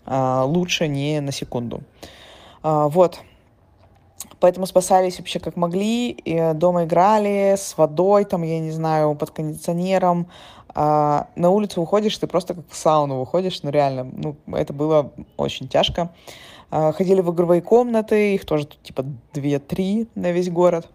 лучше 0.07 0.87
ни 0.87 1.19
на 1.19 1.31
секунду. 1.31 1.81
А, 2.63 2.87
вот, 2.87 3.19
Поэтому 4.39 4.65
спасались 4.65 5.19
вообще 5.19 5.39
как 5.39 5.55
могли, 5.55 6.09
и 6.11 6.53
дома 6.53 6.85
играли 6.85 7.55
с 7.57 7.77
водой, 7.77 8.25
там, 8.25 8.43
я 8.43 8.59
не 8.59 8.71
знаю, 8.71 9.15
под 9.15 9.31
кондиционером. 9.31 10.27
А 10.73 11.27
на 11.35 11.49
улицу 11.49 11.81
выходишь, 11.81 12.17
ты 12.17 12.27
просто 12.27 12.53
как 12.53 12.65
в 12.69 12.75
сауну 12.75 13.19
выходишь, 13.19 13.63
ну 13.63 13.71
реально, 13.71 14.03
ну 14.03 14.35
это 14.55 14.73
было 14.73 15.11
очень 15.35 15.67
тяжко. 15.67 16.13
А, 16.69 16.91
ходили 16.91 17.21
в 17.21 17.31
игровые 17.33 17.61
комнаты, 17.61 18.35
их 18.35 18.45
тоже 18.45 18.67
тут 18.67 18.81
типа 18.83 19.05
2-3 19.33 20.09
на 20.15 20.31
весь 20.31 20.49
город 20.49 20.87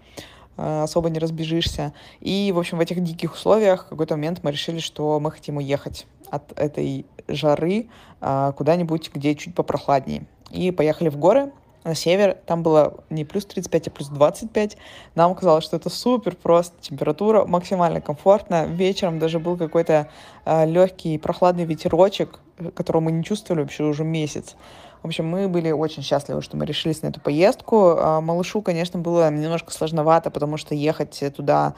а, 0.56 0.84
особо 0.84 1.10
не 1.10 1.18
разбежишься. 1.18 1.92
И, 2.20 2.52
в 2.54 2.58
общем, 2.58 2.78
в 2.78 2.80
этих 2.80 3.02
диких 3.02 3.34
условиях 3.34 3.86
в 3.86 3.88
какой-то 3.88 4.14
момент 4.14 4.40
мы 4.42 4.52
решили, 4.52 4.78
что 4.78 5.18
мы 5.18 5.32
хотим 5.32 5.56
уехать 5.56 6.06
от 6.32 6.58
этой 6.58 7.06
жары 7.28 7.88
а, 8.20 8.52
куда-нибудь, 8.52 9.10
где 9.14 9.34
чуть 9.34 9.54
попрохладнее. 9.54 10.26
И 10.50 10.70
поехали 10.70 11.08
в 11.08 11.16
горы, 11.16 11.52
на 11.84 11.96
север, 11.96 12.36
там 12.46 12.62
было 12.62 12.94
не 13.10 13.24
плюс 13.24 13.44
35, 13.44 13.88
а 13.88 13.90
плюс 13.90 14.08
25. 14.08 14.76
Нам 15.16 15.34
казалось, 15.34 15.64
что 15.64 15.76
это 15.76 15.90
супер 15.90 16.36
просто, 16.36 16.80
температура 16.80 17.44
максимально 17.44 18.00
комфортная. 18.00 18.66
Вечером 18.66 19.18
даже 19.18 19.40
был 19.40 19.56
какой-то 19.56 20.08
э, 20.44 20.66
легкий 20.66 21.18
прохладный 21.18 21.64
ветерочек, 21.64 22.38
которого 22.74 23.02
мы 23.02 23.12
не 23.12 23.24
чувствовали 23.24 23.62
вообще 23.62 23.82
уже 23.82 24.04
месяц. 24.04 24.54
В 25.02 25.08
общем, 25.08 25.26
мы 25.26 25.48
были 25.48 25.72
очень 25.72 26.04
счастливы, 26.04 26.42
что 26.42 26.56
мы 26.56 26.64
решились 26.64 27.02
на 27.02 27.08
эту 27.08 27.20
поездку. 27.20 27.96
А 27.98 28.20
малышу, 28.20 28.62
конечно, 28.62 29.00
было 29.00 29.28
немножко 29.30 29.72
сложновато, 29.72 30.30
потому 30.30 30.56
что 30.56 30.76
ехать 30.76 31.20
туда... 31.34 31.74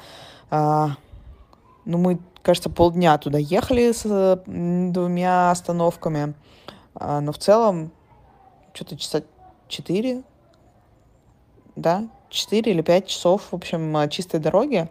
А, 0.50 0.96
ну, 1.86 1.96
мы, 1.96 2.18
кажется, 2.44 2.70
полдня 2.70 3.16
туда 3.18 3.38
ехали 3.38 3.90
с 3.90 4.42
двумя 4.46 5.50
остановками. 5.50 6.34
А, 6.94 7.20
но 7.20 7.32
в 7.32 7.38
целом, 7.38 7.90
что-то 8.72 8.96
часа 8.96 9.22
4, 9.68 10.22
да, 11.74 12.04
4 12.28 12.70
или 12.70 12.82
5 12.82 13.06
часов, 13.06 13.48
в 13.50 13.54
общем, 13.54 13.96
э, 13.96 14.08
чистой 14.08 14.40
дороги. 14.40 14.88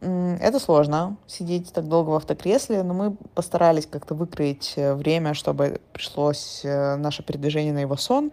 Это 0.00 0.60
сложно, 0.60 1.16
сидеть 1.26 1.72
так 1.72 1.88
долго 1.88 2.10
в 2.10 2.14
автокресле, 2.14 2.84
но 2.84 2.94
мы 2.94 3.16
постарались 3.34 3.86
как-то 3.86 4.14
выкроить 4.14 4.74
э, 4.76 4.94
время, 4.94 5.34
чтобы 5.34 5.80
пришлось 5.92 6.60
э, 6.64 6.94
наше 6.96 7.24
передвижение 7.24 7.72
на 7.72 7.80
его 7.80 7.96
сон. 7.96 8.30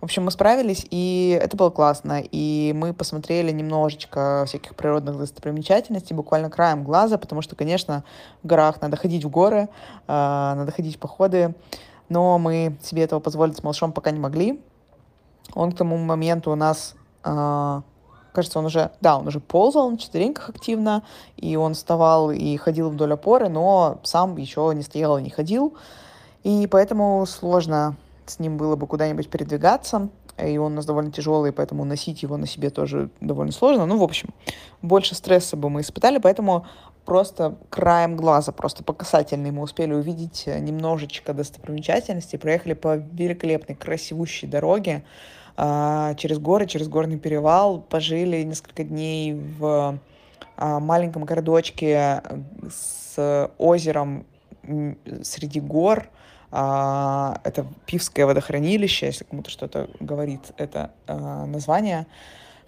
В 0.00 0.04
общем, 0.04 0.24
мы 0.24 0.30
справились, 0.30 0.86
и 0.90 1.38
это 1.42 1.58
было 1.58 1.68
классно. 1.68 2.22
И 2.22 2.72
мы 2.74 2.94
посмотрели 2.94 3.52
немножечко 3.52 4.44
всяких 4.46 4.74
природных 4.74 5.18
достопримечательностей, 5.18 6.16
буквально 6.16 6.48
краем 6.48 6.84
глаза, 6.84 7.18
потому 7.18 7.42
что, 7.42 7.54
конечно, 7.54 8.02
в 8.42 8.46
горах 8.46 8.80
надо 8.80 8.96
ходить 8.96 9.24
в 9.24 9.28
горы, 9.28 9.68
надо 10.08 10.72
ходить 10.72 10.96
в 10.96 10.98
походы, 10.98 11.54
но 12.08 12.38
мы 12.38 12.78
себе 12.82 13.02
этого 13.02 13.20
позволить 13.20 13.58
с 13.58 13.62
малышом 13.62 13.92
пока 13.92 14.10
не 14.10 14.18
могли. 14.18 14.58
Он 15.54 15.70
к 15.70 15.76
тому 15.76 15.98
моменту 15.98 16.50
у 16.50 16.54
нас, 16.54 16.94
э, 17.24 17.80
кажется, 18.32 18.58
он 18.58 18.66
уже, 18.66 18.92
да, 19.02 19.18
он 19.18 19.26
уже 19.26 19.38
ползал 19.38 19.90
на 19.90 19.98
четвереньках 19.98 20.48
активно, 20.48 21.02
и 21.36 21.56
он 21.56 21.74
вставал 21.74 22.30
и 22.30 22.56
ходил 22.56 22.88
вдоль 22.88 23.12
опоры, 23.12 23.50
но 23.50 23.98
сам 24.02 24.36
еще 24.38 24.72
не 24.74 24.82
стоял 24.82 25.18
и 25.18 25.22
не 25.22 25.30
ходил, 25.30 25.74
и 26.42 26.66
поэтому 26.70 27.26
сложно 27.26 27.96
с 28.30 28.38
ним 28.38 28.56
было 28.56 28.76
бы 28.76 28.86
куда-нибудь 28.86 29.28
передвигаться, 29.28 30.08
и 30.38 30.56
он 30.56 30.72
у 30.72 30.76
нас 30.76 30.86
довольно 30.86 31.12
тяжелый, 31.12 31.52
поэтому 31.52 31.84
носить 31.84 32.22
его 32.22 32.36
на 32.36 32.46
себе 32.46 32.70
тоже 32.70 33.10
довольно 33.20 33.52
сложно. 33.52 33.86
Ну, 33.86 33.98
в 33.98 34.02
общем, 34.02 34.30
больше 34.82 35.14
стресса 35.14 35.56
бы 35.56 35.68
мы 35.68 35.82
испытали, 35.82 36.18
поэтому 36.18 36.66
просто 37.04 37.56
краем 37.68 38.16
глаза, 38.16 38.52
просто 38.52 38.84
по 38.84 38.92
касательной 38.92 39.50
мы 39.50 39.62
успели 39.62 39.92
увидеть 39.92 40.46
немножечко 40.46 41.34
достопримечательностей, 41.34 42.38
проехали 42.38 42.74
по 42.74 42.96
великолепной, 42.96 43.74
красивущей 43.74 44.48
дороге, 44.48 45.04
а, 45.56 46.14
через 46.14 46.38
горы, 46.38 46.66
через 46.66 46.88
горный 46.88 47.18
перевал, 47.18 47.80
пожили 47.80 48.42
несколько 48.42 48.84
дней 48.84 49.34
в 49.34 49.98
а, 50.56 50.80
маленьком 50.80 51.24
городочке 51.24 52.22
с 52.70 53.50
озером 53.58 54.24
среди 55.22 55.60
гор. 55.60 56.08
А, 56.52 57.40
это 57.44 57.66
Пивское 57.86 58.26
водохранилище, 58.26 59.06
если 59.06 59.24
кому-то 59.24 59.50
что-то 59.50 59.88
говорит 60.00 60.52
это 60.56 60.92
название. 61.06 62.06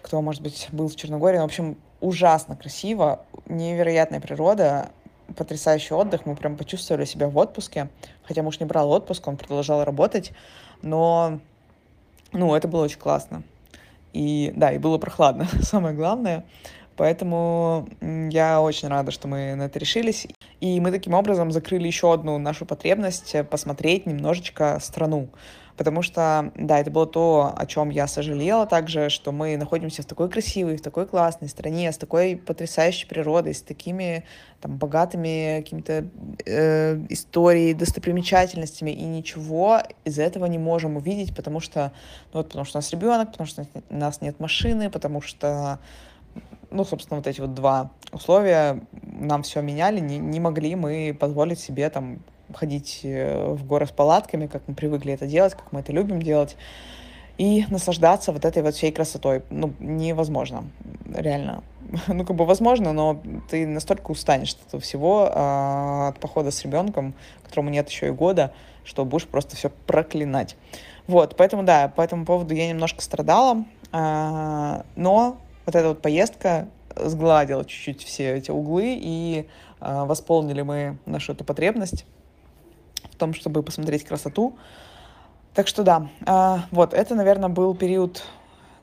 Кто, 0.03 0.21
может 0.21 0.43
быть, 0.43 0.69
был 0.73 0.89
в 0.89 0.97
Черногории. 0.97 1.39
В 1.39 1.45
общем, 1.45 1.77
ужасно 2.01 2.57
красиво, 2.57 3.25
невероятная 3.47 4.21
природа, 4.21 4.91
потрясающий 5.37 5.95
отдых. 5.95 6.27
Мы 6.27 6.37
прям 6.37 6.57
почувствовали 6.57 7.05
себя 7.05 7.29
в 7.29 7.37
отпуске. 7.39 7.89
Хотя 8.25 8.43
муж 8.43 8.61
не 8.61 8.67
брал 8.67 8.91
отпуск, 8.91 9.27
он 9.29 9.37
продолжал 9.37 9.85
работать. 9.85 10.33
Но 10.83 11.41
ну, 12.33 12.55
это 12.55 12.69
было 12.69 12.85
очень 12.85 12.99
классно. 12.99 13.43
И 14.13 14.53
да, 14.57 14.73
и 14.73 14.79
было 14.79 14.99
прохладно, 14.99 15.49
самое 15.63 15.95
главное. 15.95 16.45
Поэтому 17.03 17.89
я 18.31 18.61
очень 18.61 18.87
рада, 18.87 19.11
что 19.11 19.27
мы 19.27 19.57
на 19.57 19.65
это 19.65 19.77
решились. 19.81 20.29
И 20.61 20.79
мы 20.79 20.93
таким 20.93 21.15
образом 21.15 21.51
закрыли 21.51 21.89
еще 21.89 22.15
одну 22.15 22.39
нашу 22.39 22.65
потребность 22.65 23.35
посмотреть 23.51 24.07
немножечко 24.07 24.79
страну. 24.81 25.29
Потому 25.77 26.03
что, 26.03 26.53
да, 26.55 26.79
это 26.79 26.93
было 26.93 27.09
то, 27.09 27.55
о 27.57 27.67
чем 27.67 27.91
я 27.91 28.07
сожалела 28.07 28.67
также, 28.67 29.09
что 29.09 29.33
мы 29.33 29.57
находимся 29.57 30.03
в 30.03 30.07
такой 30.07 30.31
красивой, 30.31 30.77
в 30.77 30.81
такой 30.81 31.09
классной 31.09 31.49
стране, 31.49 31.91
с 31.91 31.99
такой 31.99 32.37
потрясающей 32.37 33.09
природой, 33.09 33.55
с 33.55 33.63
такими 33.63 34.23
там 34.61 34.77
богатыми 34.77 35.57
какими-то 35.59 36.07
э, 36.47 37.05
историей, 37.09 37.75
достопримечательностями, 37.75 38.93
и 38.93 39.03
ничего 39.03 39.81
из 40.05 40.21
этого 40.21 40.47
не 40.47 40.59
можем 40.59 40.99
увидеть, 40.99 41.35
потому 41.35 41.59
что, 41.59 41.91
ну 42.33 42.39
вот, 42.39 42.47
потому 42.47 42.65
что 42.65 42.79
у 42.79 42.81
нас 42.81 42.93
ребенок, 42.93 43.33
потому 43.33 43.49
что 43.49 43.67
у 43.91 43.97
нас 43.97 44.21
нет 44.21 44.39
машины, 44.39 44.89
потому 44.89 45.21
что 45.21 45.81
ну, 46.73 46.85
собственно, 46.85 47.19
вот 47.19 47.27
эти 47.27 47.41
вот 47.41 47.55
два 47.55 47.91
условия 48.13 48.83
нам 49.03 49.43
все 49.43 49.61
меняли, 49.63 50.01
не, 50.01 50.19
не 50.19 50.41
могли 50.41 50.75
мы 50.75 51.17
позволить 51.19 51.61
себе 51.61 51.89
там 51.91 52.19
ходить 52.55 53.01
э, 53.03 53.53
в 53.53 53.67
горы 53.67 53.87
с 53.87 53.91
палатками, 53.91 54.47
как 54.47 54.63
мы 54.67 54.75
привыкли 54.75 55.13
это 55.13 55.27
делать, 55.27 55.55
как 55.55 55.73
мы 55.73 55.81
это 55.81 55.93
любим 55.93 56.21
делать, 56.21 56.57
и 57.39 57.65
наслаждаться 57.71 58.33
вот 58.33 58.45
этой 58.45 58.63
вот 58.63 58.75
всей 58.75 58.93
красотой. 58.93 59.43
Ну, 59.51 59.73
невозможно, 59.79 60.65
реально. 61.15 61.63
Ну, 62.07 62.25
как 62.25 62.37
бы 62.37 62.47
возможно, 62.47 62.93
но 62.93 63.21
ты 63.51 63.67
настолько 63.67 64.13
устанешь 64.13 64.55
от 64.55 64.69
этого 64.69 64.81
всего, 64.81 65.27
э, 65.27 66.09
от 66.09 66.19
похода 66.21 66.51
с 66.51 66.63
ребенком, 66.63 67.15
которому 67.43 67.69
нет 67.69 67.89
еще 67.91 68.09
и 68.09 68.11
года, 68.11 68.53
что 68.85 69.05
будешь 69.05 69.27
просто 69.27 69.57
все 69.57 69.69
проклинать. 69.69 70.57
Вот, 71.07 71.37
поэтому, 71.37 71.65
да, 71.65 71.89
по 71.89 72.01
этому 72.01 72.25
поводу 72.25 72.55
я 72.55 72.69
немножко 72.69 73.03
страдала, 73.03 73.65
э, 73.93 74.83
но 74.97 75.37
вот 75.67 75.75
эта 75.75 75.89
вот 75.89 76.03
поездка 76.03 76.69
сгладила 76.97 77.65
чуть-чуть 77.65 78.03
все 78.03 78.37
эти 78.37 78.51
углы, 78.51 78.99
и 79.01 79.49
э, 79.81 80.05
восполнили 80.05 80.63
мы 80.63 80.99
нашу 81.07 81.33
эту 81.33 81.45
потребность 81.45 82.05
в 83.11 83.17
том, 83.17 83.35
чтобы 83.35 83.63
посмотреть 83.63 84.05
красоту. 84.05 84.57
Так 85.55 85.69
что 85.69 85.83
да, 85.83 86.09
а, 86.25 86.67
вот 86.71 86.95
это, 86.95 87.15
наверное, 87.15 87.51
был 87.51 87.75
период 87.75 88.25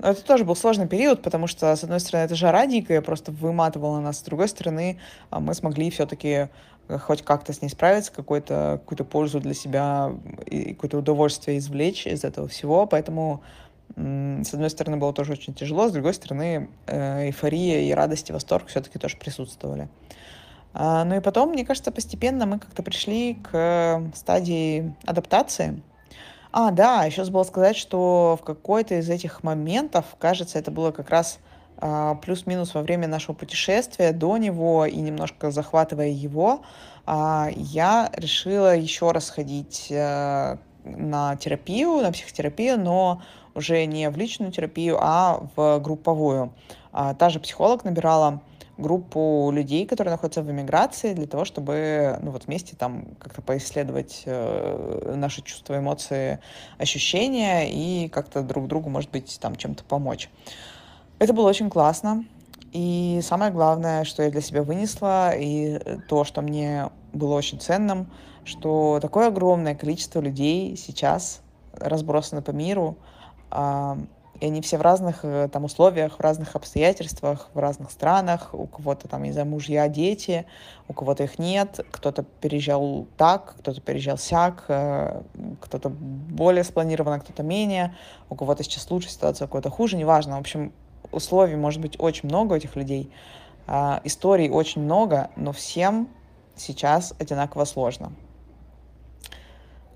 это 0.01 0.23
тоже 0.23 0.45
был 0.45 0.55
сложный 0.55 0.87
период, 0.87 1.21
потому 1.21 1.47
что, 1.47 1.75
с 1.75 1.83
одной 1.83 1.99
стороны, 1.99 2.23
это 2.23 2.35
жара 2.35 2.65
дикая, 2.65 3.01
просто 3.01 3.33
выматывала 3.33 3.99
нас, 3.99 4.19
с 4.19 4.21
другой 4.21 4.47
стороны, 4.47 4.97
а, 5.29 5.41
мы 5.41 5.53
смогли 5.53 5.89
все-таки 5.89 6.47
э, 6.87 6.97
хоть 6.99 7.21
как-то 7.21 7.51
с 7.51 7.61
ней 7.61 7.67
справиться, 7.67 8.13
какую-то 8.13 8.81
какую 8.85 9.05
пользу 9.05 9.41
для 9.41 9.53
себя 9.53 10.13
и 10.45 10.73
какое-то 10.73 10.99
удовольствие 10.99 11.57
извлечь 11.57 12.07
из 12.07 12.23
этого 12.23 12.47
всего, 12.47 12.85
поэтому 12.85 13.43
с 13.95 14.54
одной 14.54 14.69
стороны, 14.69 14.97
было 14.97 15.13
тоже 15.13 15.34
очень 15.34 15.54
тяжело, 15.54 15.89
с 15.89 15.91
другой 15.91 16.13
стороны, 16.13 16.69
э, 16.86 17.28
эйфория 17.28 17.82
и 17.82 17.91
радость 17.91 18.30
и 18.30 18.34
восторг 18.34 18.67
все-таки 18.67 18.99
тоже 18.99 19.17
присутствовали. 19.17 19.89
А, 20.73 21.04
ну 21.04 21.17
и 21.17 21.19
потом, 21.19 21.49
мне 21.49 21.65
кажется, 21.65 21.91
постепенно 21.91 22.45
мы 22.45 22.60
как-то 22.60 22.84
пришли 22.84 23.36
к 23.36 24.04
стадии 24.13 24.95
адаптации, 25.06 25.82
а, 26.52 26.71
да, 26.71 27.04
еще 27.04 27.25
забыла 27.25 27.43
сказать, 27.43 27.78
что 27.78 28.38
в 28.41 28.43
какой-то 28.43 28.95
из 28.95 29.10
этих 29.10 29.43
моментов, 29.43 30.06
кажется, 30.17 30.58
это 30.58 30.71
было 30.71 30.91
как 30.91 31.10
раз 31.10 31.39
а, 31.78 32.15
плюс-минус 32.15 32.73
во 32.73 32.82
время 32.82 33.08
нашего 33.08 33.36
путешествия 33.36 34.12
до 34.12 34.38
него 34.38 34.86
и 34.86 34.97
немножко 34.97 35.52
захватывая 35.52 36.10
его, 36.10 36.62
а, 37.06 37.49
я 37.56 38.10
решила 38.15 38.75
еще 38.75 39.12
раз 39.12 39.30
ходить 39.30 39.91
а, 39.91 40.58
на 40.84 41.36
терапию, 41.36 42.02
на 42.02 42.12
психотерапию, 42.12 42.80
но 42.80 43.21
уже 43.55 43.85
не 43.85 44.09
в 44.09 44.17
личную 44.17 44.51
терапию, 44.51 44.97
а 44.99 45.47
в 45.55 45.79
групповую. 45.79 46.53
А, 46.91 47.13
та 47.13 47.29
же 47.29 47.39
психолог 47.39 47.83
набирала 47.83 48.41
группу 48.79 49.51
людей, 49.53 49.85
которые 49.85 50.13
находятся 50.13 50.41
в 50.41 50.49
эмиграции, 50.49 51.13
для 51.13 51.27
того, 51.27 51.45
чтобы 51.45 52.17
ну, 52.21 52.31
вот 52.31 52.45
вместе 52.45 52.75
там 52.75 53.05
как-то 53.19 53.41
поисследовать 53.41 54.23
э, 54.25 55.13
наши 55.15 55.41
чувства, 55.41 55.77
эмоции, 55.77 56.39
ощущения 56.77 57.69
и 57.69 58.07
как-то 58.07 58.41
друг 58.41 58.67
другу, 58.67 58.89
может 58.89 59.12
быть, 59.12 59.38
там 59.41 59.55
чем-то 59.55 59.83
помочь. 59.83 60.29
Это 61.19 61.33
было 61.33 61.49
очень 61.49 61.69
классно. 61.69 62.25
И 62.71 63.19
самое 63.23 63.51
главное, 63.51 64.05
что 64.05 64.23
я 64.23 64.31
для 64.31 64.41
себя 64.41 64.63
вынесла, 64.63 65.33
и 65.35 65.79
то, 66.07 66.23
что 66.23 66.41
мне 66.41 66.89
было 67.12 67.35
очень 67.35 67.59
ценным, 67.59 68.09
что 68.45 68.99
такое 69.01 69.27
огромное 69.27 69.75
количество 69.75 70.21
людей 70.21 70.77
сейчас 70.77 71.41
разбросано 71.73 72.41
по 72.41 72.51
миру, 72.51 72.97
и 74.39 74.45
они 74.45 74.62
все 74.62 74.77
в 74.77 74.81
разных 74.81 75.19
э, 75.23 75.49
там 75.51 75.65
условиях, 75.65 76.17
в 76.17 76.21
разных 76.21 76.55
обстоятельствах, 76.55 77.49
в 77.53 77.59
разных 77.59 77.91
странах. 77.91 78.49
У 78.53 78.67
кого-то 78.67 79.07
там, 79.07 79.23
не 79.23 79.31
знаю, 79.31 79.47
мужья, 79.47 79.88
дети, 79.89 80.45
у 80.88 80.93
кого-то 80.93 81.23
их 81.23 81.39
нет, 81.39 81.81
кто-то 81.91 82.23
переезжал 82.23 83.05
так, 83.17 83.55
кто-то 83.59 83.81
переезжал 83.81 84.17
сяк, 84.17 84.65
э, 84.69 85.21
кто-то 85.59 85.89
более 85.89 86.63
спланированно, 86.63 87.19
кто-то 87.19 87.43
менее, 87.43 87.95
у 88.29 88.35
кого-то 88.35 88.63
сейчас 88.63 88.89
лучше 88.89 89.09
ситуация, 89.09 89.45
у 89.45 89.49
кого-то 89.49 89.69
хуже, 89.69 89.97
неважно. 89.97 90.38
В 90.38 90.39
общем, 90.39 90.71
условий 91.12 91.55
может 91.55 91.81
быть 91.81 91.95
очень 91.99 92.29
много 92.29 92.53
у 92.53 92.55
этих 92.55 92.75
людей, 92.75 93.12
а, 93.67 94.01
историй 94.03 94.49
очень 94.49 94.81
много, 94.81 95.29
но 95.35 95.51
всем 95.51 96.07
сейчас 96.55 97.13
одинаково 97.19 97.65
сложно 97.65 98.12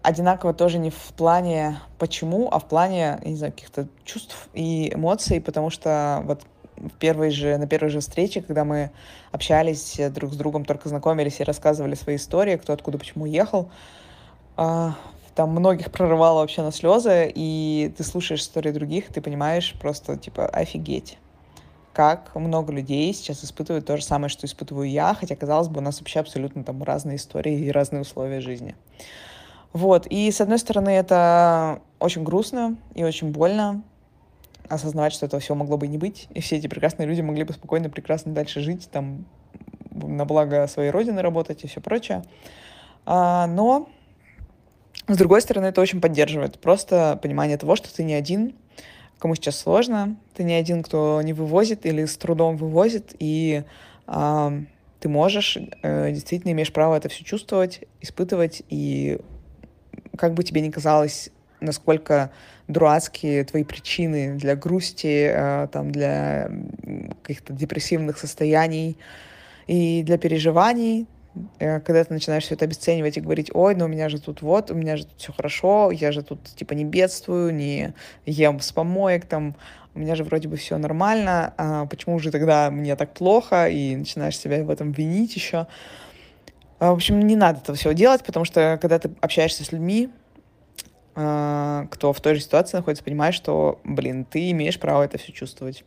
одинаково 0.04 0.54
тоже 0.54 0.78
не 0.78 0.90
в 0.90 1.14
плане 1.18 1.80
почему, 1.98 2.50
а 2.52 2.60
в 2.60 2.68
плане, 2.68 3.20
не 3.24 3.36
знаю, 3.36 3.54
каких-то 3.54 3.88
чувств 4.04 4.50
и 4.54 4.94
эмоций, 4.94 5.42
потому 5.42 5.70
что 5.70 6.22
вот 6.26 6.42
в 6.78 6.92
первой 7.00 7.32
же, 7.32 7.58
на 7.58 7.68
первой 7.68 7.90
же 7.90 8.02
встрече, 8.02 8.42
когда 8.42 8.66
мы 8.66 8.92
общались 9.32 10.00
друг 10.12 10.34
с 10.34 10.36
другом, 10.36 10.66
только 10.66 10.90
знакомились 10.90 11.40
и 11.40 11.44
рассказывали 11.44 11.96
свои 11.96 12.18
истории, 12.18 12.58
кто 12.58 12.74
откуда, 12.74 12.98
почему 12.98 13.24
уехал, 13.24 13.70
а, 14.58 14.96
там 15.36 15.52
многих 15.52 15.92
прорывало 15.92 16.42
вообще 16.42 16.62
на 16.62 16.72
слезы, 16.72 17.32
и 17.34 17.94
ты 17.98 18.04
слушаешь 18.04 18.42
истории 18.42 18.72
других, 18.72 19.08
ты 19.08 19.22
понимаешь 19.22 19.74
просто, 19.80 20.18
типа, 20.18 20.46
офигеть 20.48 21.18
как 21.94 22.36
много 22.36 22.74
людей 22.74 23.14
сейчас 23.14 23.44
испытывают 23.44 23.86
то 23.86 23.98
же 23.98 24.04
самое, 24.04 24.30
что 24.30 24.48
испытываю 24.48 24.90
я, 24.90 25.14
хотя, 25.14 25.36
казалось 25.36 25.68
бы, 25.68 25.80
у 25.80 25.84
нас 25.84 26.00
вообще 26.00 26.20
абсолютно 26.20 26.64
там 26.64 26.82
разные 26.84 27.18
истории 27.18 27.54
и 27.54 27.72
разные 27.72 28.02
условия 28.02 28.42
жизни. 28.42 28.76
Вот, 29.74 30.06
и 30.08 30.30
с 30.32 30.40
одной 30.40 30.60
стороны, 30.60 30.90
это 30.90 31.82
очень 32.00 32.24
грустно 32.24 32.78
и 32.94 33.04
очень 33.04 33.32
больно 33.32 33.84
осознавать, 34.70 35.14
что 35.14 35.26
этого 35.26 35.40
всего 35.42 35.56
могло 35.56 35.78
бы 35.78 35.88
не 35.88 35.98
быть, 35.98 36.28
и 36.34 36.42
все 36.42 36.58
эти 36.58 36.68
прекрасные 36.68 37.08
люди 37.08 37.22
могли 37.22 37.44
бы 37.44 37.54
спокойно, 37.54 37.90
прекрасно 37.90 38.34
дальше 38.34 38.62
жить, 38.62 38.88
там, 38.92 39.26
на 39.92 40.26
благо 40.26 40.68
своей 40.68 40.92
родины 40.92 41.22
работать 41.22 41.64
и 41.64 41.68
все 41.68 41.82
прочее. 41.82 42.24
А, 43.06 43.48
но, 43.48 43.90
с 45.08 45.18
другой 45.18 45.42
стороны, 45.42 45.66
это 45.66 45.82
очень 45.82 46.02
поддерживает. 46.02 46.60
Просто 46.60 47.20
понимание 47.22 47.58
того, 47.58 47.76
что 47.76 47.94
ты 47.94 48.04
не 48.04 48.14
один, 48.14 48.56
кому 49.18 49.36
сейчас 49.36 49.58
сложно, 49.58 50.18
ты 50.36 50.44
не 50.44 50.54
один, 50.54 50.84
кто 50.84 51.22
не 51.24 51.34
вывозит 51.34 51.86
или 51.86 52.06
с 52.06 52.16
трудом 52.18 52.58
вывозит, 52.58 53.16
и 53.20 53.64
а, 54.06 54.54
ты 55.00 55.10
можешь, 55.10 55.58
э, 55.82 56.12
действительно 56.12 56.52
имеешь 56.52 56.72
право 56.72 56.96
это 56.96 57.10
все 57.10 57.24
чувствовать, 57.24 57.82
испытывать 58.02 58.64
и 58.70 59.20
как 60.18 60.34
бы 60.34 60.44
тебе 60.44 60.62
ни 60.62 60.70
казалось, 60.70 61.30
насколько 61.60 62.32
дурацкие 62.68 63.44
твои 63.44 63.64
причины 63.64 64.36
для 64.36 64.56
грусти, 64.56 65.32
э, 65.34 65.68
там, 65.72 65.92
для 65.92 66.50
каких-то 67.22 67.54
депрессивных 67.54 68.18
состояний 68.18 68.98
и 69.68 70.04
для 70.04 70.18
переживаний, 70.18 71.08
э, 71.60 71.80
когда 71.82 72.04
ты 72.04 72.14
начинаешь 72.14 72.44
все 72.44 72.56
это 72.56 72.66
обесценивать 72.66 73.18
и 73.18 73.22
говорить, 73.22 73.50
ой, 73.54 73.76
ну 73.76 73.86
у 73.86 73.88
меня 73.88 74.10
же 74.10 74.22
тут 74.22 74.42
вот, 74.42 74.72
у 74.72 74.76
меня 74.76 74.98
же 74.98 75.06
тут 75.06 75.20
все 75.20 75.34
хорошо, 75.34 75.92
я 75.92 76.12
же 76.12 76.22
тут 76.22 76.44
типа 76.44 76.74
не 76.74 76.86
бедствую, 76.86 77.54
не 77.54 77.94
ем 78.26 78.60
с 78.60 78.72
помоек, 78.72 79.26
там, 79.26 79.56
у 79.96 80.00
меня 80.00 80.16
же 80.16 80.24
вроде 80.24 80.48
бы 80.48 80.58
все 80.58 80.78
нормально, 80.78 81.54
а 81.58 81.86
почему 81.86 82.18
же 82.20 82.32
тогда 82.32 82.72
мне 82.72 82.96
так 82.96 83.14
плохо, 83.14 83.68
и 83.68 83.96
начинаешь 83.96 84.38
себя 84.38 84.64
в 84.64 84.70
этом 84.70 84.92
винить 84.92 85.36
еще. 85.36 85.68
А, 86.80 86.92
в 86.92 86.96
общем, 86.96 87.20
не 87.20 87.36
надо 87.36 87.60
этого 87.60 87.78
всего 87.78 87.94
делать, 87.94 88.24
потому 88.24 88.46
что 88.46 88.78
когда 88.82 89.00
ты 89.00 89.12
общаешься 89.22 89.64
с 89.64 89.72
людьми, 89.72 90.10
а, 91.16 91.86
кто 91.92 92.12
в 92.12 92.22
той 92.22 92.36
же 92.36 92.42
ситуации 92.42 92.78
находится, 92.78 93.04
понимаешь, 93.04 93.36
что, 93.36 93.80
блин, 93.84 94.26
ты 94.26 94.52
имеешь 94.52 94.80
право 94.80 95.04
это 95.04 95.18
все 95.18 95.32
чувствовать. 95.32 95.84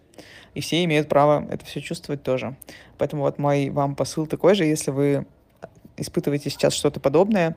И 0.55 0.61
все 0.61 0.85
имеют 0.85 1.09
право 1.09 1.46
это 1.51 1.64
все 1.64 1.81
чувствовать 1.81 2.22
тоже. 2.22 2.57
Поэтому 2.96 3.22
вот 3.22 3.38
мой 3.38 3.70
вам 3.70 3.96
посыл 3.96 4.27
такой 4.27 4.55
же, 4.55 4.64
если 4.64 4.90
вы 4.90 5.27
испытываете 5.96 6.51
сейчас 6.51 6.75
что-то 6.75 7.01
подобное, 7.01 7.57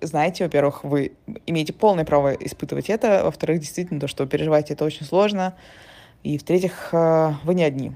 знаете, 0.00 0.44
во-первых, 0.44 0.84
вы 0.84 1.12
имеете 1.46 1.72
полное 1.72 2.04
право 2.04 2.32
испытывать 2.32 2.90
это, 2.90 3.22
во-вторых, 3.24 3.60
действительно, 3.60 4.00
то, 4.00 4.08
что 4.08 4.26
переживаете, 4.26 4.74
это 4.74 4.84
очень 4.84 5.06
сложно, 5.06 5.54
и 6.22 6.38
в-третьих, 6.38 6.88
а, 6.92 7.38
вы 7.44 7.54
не 7.54 7.64
одни. 7.64 7.92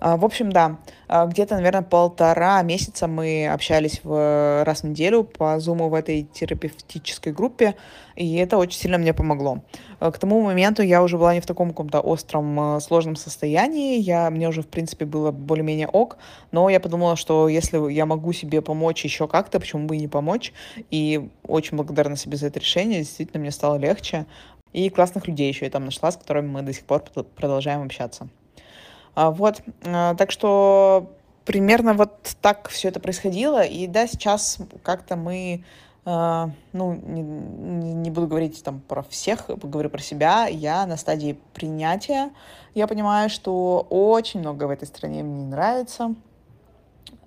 А, 0.00 0.16
в 0.16 0.24
общем, 0.24 0.50
да, 0.50 0.78
а, 1.08 1.26
где-то, 1.26 1.56
наверное, 1.56 1.82
полтора 1.82 2.62
месяца 2.62 3.06
мы 3.06 3.46
общались 3.46 4.00
в, 4.02 4.64
раз 4.64 4.80
в 4.80 4.84
неделю 4.84 5.24
по 5.24 5.58
Zoom 5.58 5.88
в 5.88 5.94
этой 5.94 6.22
терапевтической 6.22 7.34
группе, 7.34 7.76
и 8.16 8.36
это 8.36 8.56
очень 8.56 8.78
сильно 8.78 8.96
мне 8.96 9.12
помогло. 9.12 9.62
А, 9.98 10.10
к 10.10 10.18
тому 10.18 10.40
моменту 10.40 10.82
я 10.82 11.02
уже 11.02 11.18
была 11.18 11.34
не 11.34 11.40
в 11.40 11.46
таком 11.46 11.70
каком-то 11.70 12.00
остром, 12.00 12.80
сложном 12.80 13.14
состоянии, 13.14 14.00
я, 14.00 14.30
мне 14.30 14.48
уже, 14.48 14.62
в 14.62 14.68
принципе, 14.68 15.04
было 15.04 15.32
более-менее 15.32 15.88
ок, 15.88 16.16
но 16.50 16.70
я 16.70 16.80
подумала, 16.80 17.16
что 17.16 17.48
если 17.48 17.92
я 17.92 18.06
могу 18.06 18.32
себе 18.32 18.62
помочь 18.62 19.04
еще 19.04 19.28
как-то, 19.28 19.60
почему 19.60 19.86
бы 19.86 19.96
и 19.96 20.00
не 20.00 20.08
помочь, 20.08 20.54
и 20.90 21.28
очень 21.46 21.76
благодарна 21.76 22.16
себе 22.16 22.38
за 22.38 22.46
это 22.46 22.58
решение, 22.58 23.00
действительно, 23.00 23.40
мне 23.40 23.50
стало 23.50 23.76
легче, 23.76 24.24
и 24.72 24.88
классных 24.88 25.28
людей 25.28 25.48
еще 25.48 25.66
я 25.66 25.70
там 25.70 25.84
нашла, 25.84 26.10
с 26.10 26.16
которыми 26.16 26.48
мы 26.48 26.62
до 26.62 26.72
сих 26.72 26.84
пор 26.84 27.02
продолжаем 27.36 27.82
общаться. 27.82 28.30
А, 29.14 29.30
вот, 29.30 29.62
а, 29.84 30.14
так 30.14 30.30
что 30.30 31.10
примерно 31.44 31.94
вот 31.94 32.36
так 32.40 32.68
все 32.68 32.88
это 32.88 33.00
происходило. 33.00 33.62
И 33.62 33.86
да, 33.86 34.06
сейчас 34.06 34.58
как-то 34.82 35.16
мы, 35.16 35.64
а, 36.04 36.50
ну, 36.72 36.94
не, 36.94 38.10
буду 38.10 38.26
говорить 38.26 38.62
там 38.62 38.80
про 38.80 39.02
всех, 39.02 39.46
поговорю 39.46 39.90
про 39.90 40.00
себя. 40.00 40.46
Я 40.46 40.86
на 40.86 40.96
стадии 40.96 41.38
принятия. 41.54 42.30
Я 42.74 42.86
понимаю, 42.86 43.30
что 43.30 43.86
очень 43.90 44.40
много 44.40 44.64
в 44.64 44.70
этой 44.70 44.86
стране 44.86 45.22
мне 45.22 45.42
не 45.42 45.46
нравится. 45.46 46.14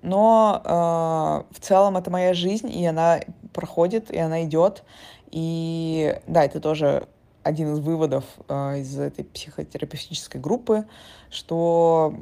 Но 0.02 0.60
э, 0.62 1.54
в 1.54 1.60
целом 1.60 1.96
это 1.96 2.10
моя 2.10 2.34
жизнь, 2.34 2.70
и 2.70 2.84
она 2.84 3.20
проходит, 3.54 4.10
и 4.10 4.18
она 4.18 4.44
идет. 4.44 4.84
И 5.30 6.20
да, 6.26 6.44
это 6.44 6.60
тоже 6.60 7.08
один 7.44 7.74
из 7.74 7.78
выводов 7.78 8.24
э, 8.48 8.80
из 8.80 8.98
этой 8.98 9.24
психотерапевтической 9.24 10.40
группы, 10.40 10.86
что, 11.30 12.14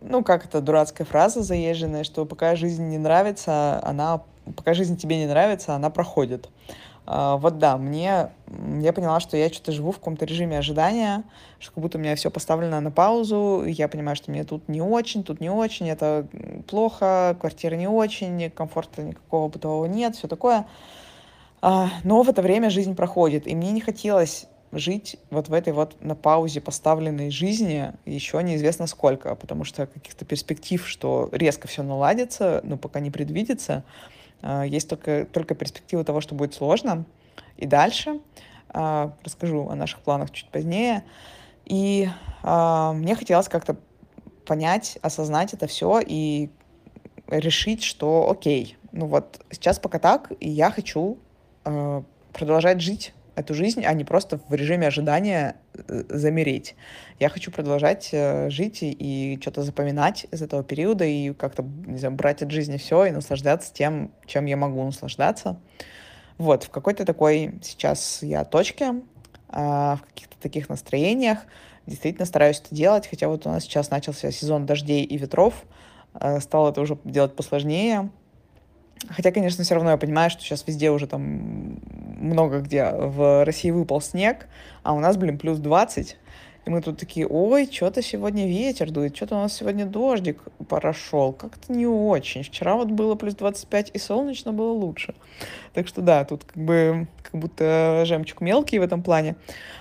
ну, 0.00 0.22
как 0.22 0.44
это 0.44 0.60
дурацкая 0.60 1.06
фраза 1.06 1.42
заезженная, 1.42 2.04
что 2.04 2.26
пока 2.26 2.56
жизнь 2.56 2.84
не 2.88 2.98
нравится, 2.98 3.80
она, 3.84 4.22
пока 4.56 4.74
жизнь 4.74 4.96
тебе 4.96 5.18
не 5.18 5.26
нравится, 5.26 5.74
она 5.74 5.88
проходит. 5.90 6.48
Uh, 7.06 7.38
вот 7.38 7.58
да, 7.58 7.76
мне, 7.76 8.30
я 8.80 8.92
поняла, 8.92 9.18
что 9.18 9.36
я 9.36 9.48
что-то 9.48 9.72
живу 9.72 9.90
в 9.90 9.96
каком-то 9.96 10.26
режиме 10.26 10.58
ожидания, 10.58 11.24
что 11.58 11.72
как 11.72 11.82
будто 11.82 11.98
у 11.98 12.00
меня 12.00 12.14
все 12.14 12.30
поставлено 12.30 12.80
на 12.80 12.92
паузу, 12.92 13.64
я 13.66 13.88
понимаю, 13.88 14.14
что 14.14 14.30
мне 14.30 14.44
тут 14.44 14.68
не 14.68 14.80
очень, 14.80 15.24
тут 15.24 15.40
не 15.40 15.50
очень, 15.50 15.88
это 15.88 16.28
плохо, 16.68 17.36
квартира 17.40 17.74
не 17.74 17.88
очень, 17.88 18.48
комфорта 18.50 19.02
никакого 19.02 19.48
бытового 19.48 19.86
нет, 19.86 20.14
все 20.14 20.28
такое. 20.28 20.66
А, 21.62 21.90
но 22.04 22.22
в 22.22 22.28
это 22.28 22.42
время 22.42 22.70
жизнь 22.70 22.94
проходит, 22.94 23.46
и 23.46 23.54
мне 23.54 23.70
не 23.70 23.80
хотелось 23.80 24.46
жить 24.72 25.16
вот 25.30 25.48
в 25.48 25.52
этой 25.52 25.72
вот 25.72 26.00
на 26.00 26.14
паузе 26.14 26.60
поставленной 26.60 27.30
жизни 27.30 27.92
еще 28.06 28.42
неизвестно 28.42 28.86
сколько, 28.86 29.34
потому 29.34 29.64
что 29.64 29.86
каких-то 29.86 30.24
перспектив, 30.24 30.86
что 30.86 31.28
резко 31.32 31.66
все 31.68 31.82
наладится, 31.82 32.60
ну, 32.62 32.78
пока 32.78 33.00
не 33.00 33.10
предвидится. 33.10 33.84
А, 34.42 34.64
есть 34.64 34.88
только, 34.88 35.26
только 35.26 35.54
перспектива 35.54 36.04
того, 36.04 36.20
что 36.20 36.34
будет 36.34 36.54
сложно. 36.54 37.04
И 37.56 37.66
дальше 37.66 38.20
а, 38.68 39.12
расскажу 39.24 39.68
о 39.68 39.74
наших 39.74 40.00
планах 40.00 40.30
чуть 40.30 40.48
позднее. 40.48 41.04
И 41.66 42.08
мне 42.42 43.14
хотелось 43.14 43.48
как-то 43.48 43.76
понять, 44.46 44.98
осознать 45.02 45.54
это 45.54 45.68
все 45.68 46.00
и 46.04 46.50
решить, 47.28 47.84
что 47.84 48.28
окей, 48.30 48.76
ну 48.92 49.06
вот 49.06 49.44
сейчас 49.50 49.78
пока 49.78 49.98
так, 49.98 50.32
и 50.40 50.48
я 50.48 50.70
хочу 50.70 51.18
продолжать 52.32 52.80
жить 52.80 53.12
эту 53.40 53.54
жизнь, 53.54 53.84
а 53.84 53.92
не 53.92 54.04
просто 54.04 54.40
в 54.48 54.54
режиме 54.54 54.86
ожидания 54.86 55.56
э, 55.74 56.04
замереть. 56.08 56.76
Я 57.18 57.28
хочу 57.28 57.50
продолжать 57.50 58.10
э, 58.12 58.50
жить 58.50 58.82
и, 58.82 58.90
и 58.90 59.40
что-то 59.40 59.62
запоминать 59.62 60.26
из 60.30 60.42
этого 60.42 60.62
периода 60.62 61.04
и 61.04 61.32
как-то, 61.32 61.62
не 61.62 61.98
знаю, 61.98 62.14
брать 62.14 62.42
от 62.42 62.50
жизни 62.50 62.76
все 62.76 63.06
и 63.06 63.10
наслаждаться 63.10 63.72
тем, 63.72 64.12
чем 64.26 64.46
я 64.46 64.56
могу 64.56 64.84
наслаждаться. 64.84 65.58
Вот, 66.38 66.64
в 66.64 66.70
какой-то 66.70 67.04
такой 67.04 67.58
сейчас 67.62 68.22
я 68.22 68.44
точке, 68.44 68.94
э, 69.48 69.56
в 69.56 70.00
каких-то 70.08 70.36
таких 70.40 70.68
настроениях, 70.68 71.40
действительно 71.86 72.26
стараюсь 72.26 72.60
это 72.60 72.74
делать, 72.74 73.08
хотя 73.08 73.28
вот 73.28 73.46
у 73.46 73.50
нас 73.50 73.64
сейчас 73.64 73.90
начался 73.90 74.30
сезон 74.30 74.66
дождей 74.66 75.04
и 75.04 75.16
ветров, 75.16 75.64
э, 76.14 76.40
стало 76.40 76.70
это 76.70 76.80
уже 76.80 76.98
делать 77.04 77.34
посложнее. 77.34 78.10
Хотя, 79.08 79.32
конечно, 79.32 79.64
все 79.64 79.74
равно 79.74 79.90
я 79.90 79.96
понимаю, 79.96 80.30
что 80.30 80.42
сейчас 80.42 80.64
везде 80.66 80.90
уже 80.90 81.06
там 81.06 81.80
много 82.20 82.60
где 82.60 82.90
в 82.90 83.44
России 83.44 83.70
выпал 83.70 84.00
снег, 84.00 84.46
а 84.82 84.92
у 84.92 85.00
нас, 85.00 85.16
блин, 85.16 85.38
плюс 85.38 85.58
20. 85.58 86.16
И 86.66 86.70
мы 86.70 86.82
тут 86.82 86.98
такие, 86.98 87.26
ой, 87.26 87.66
что-то 87.70 88.02
сегодня 88.02 88.46
ветер 88.46 88.90
дует, 88.90 89.16
что-то 89.16 89.36
у 89.36 89.38
нас 89.38 89.54
сегодня 89.54 89.86
дождик 89.86 90.42
прошел. 90.68 91.32
Как-то 91.32 91.72
не 91.72 91.86
очень. 91.86 92.42
Вчера 92.42 92.76
вот 92.76 92.90
было 92.90 93.14
плюс 93.14 93.34
25, 93.34 93.92
и 93.94 93.98
солнечно 93.98 94.52
было 94.52 94.72
лучше. 94.72 95.14
Так 95.72 95.88
что 95.88 96.02
да, 96.02 96.24
тут 96.24 96.44
как 96.44 96.62
бы 96.62 97.08
как 97.22 97.40
будто 97.40 98.02
жемчуг 98.04 98.42
мелкий 98.42 98.78
в 98.78 98.82
этом 98.82 99.02
плане. 99.02 99.36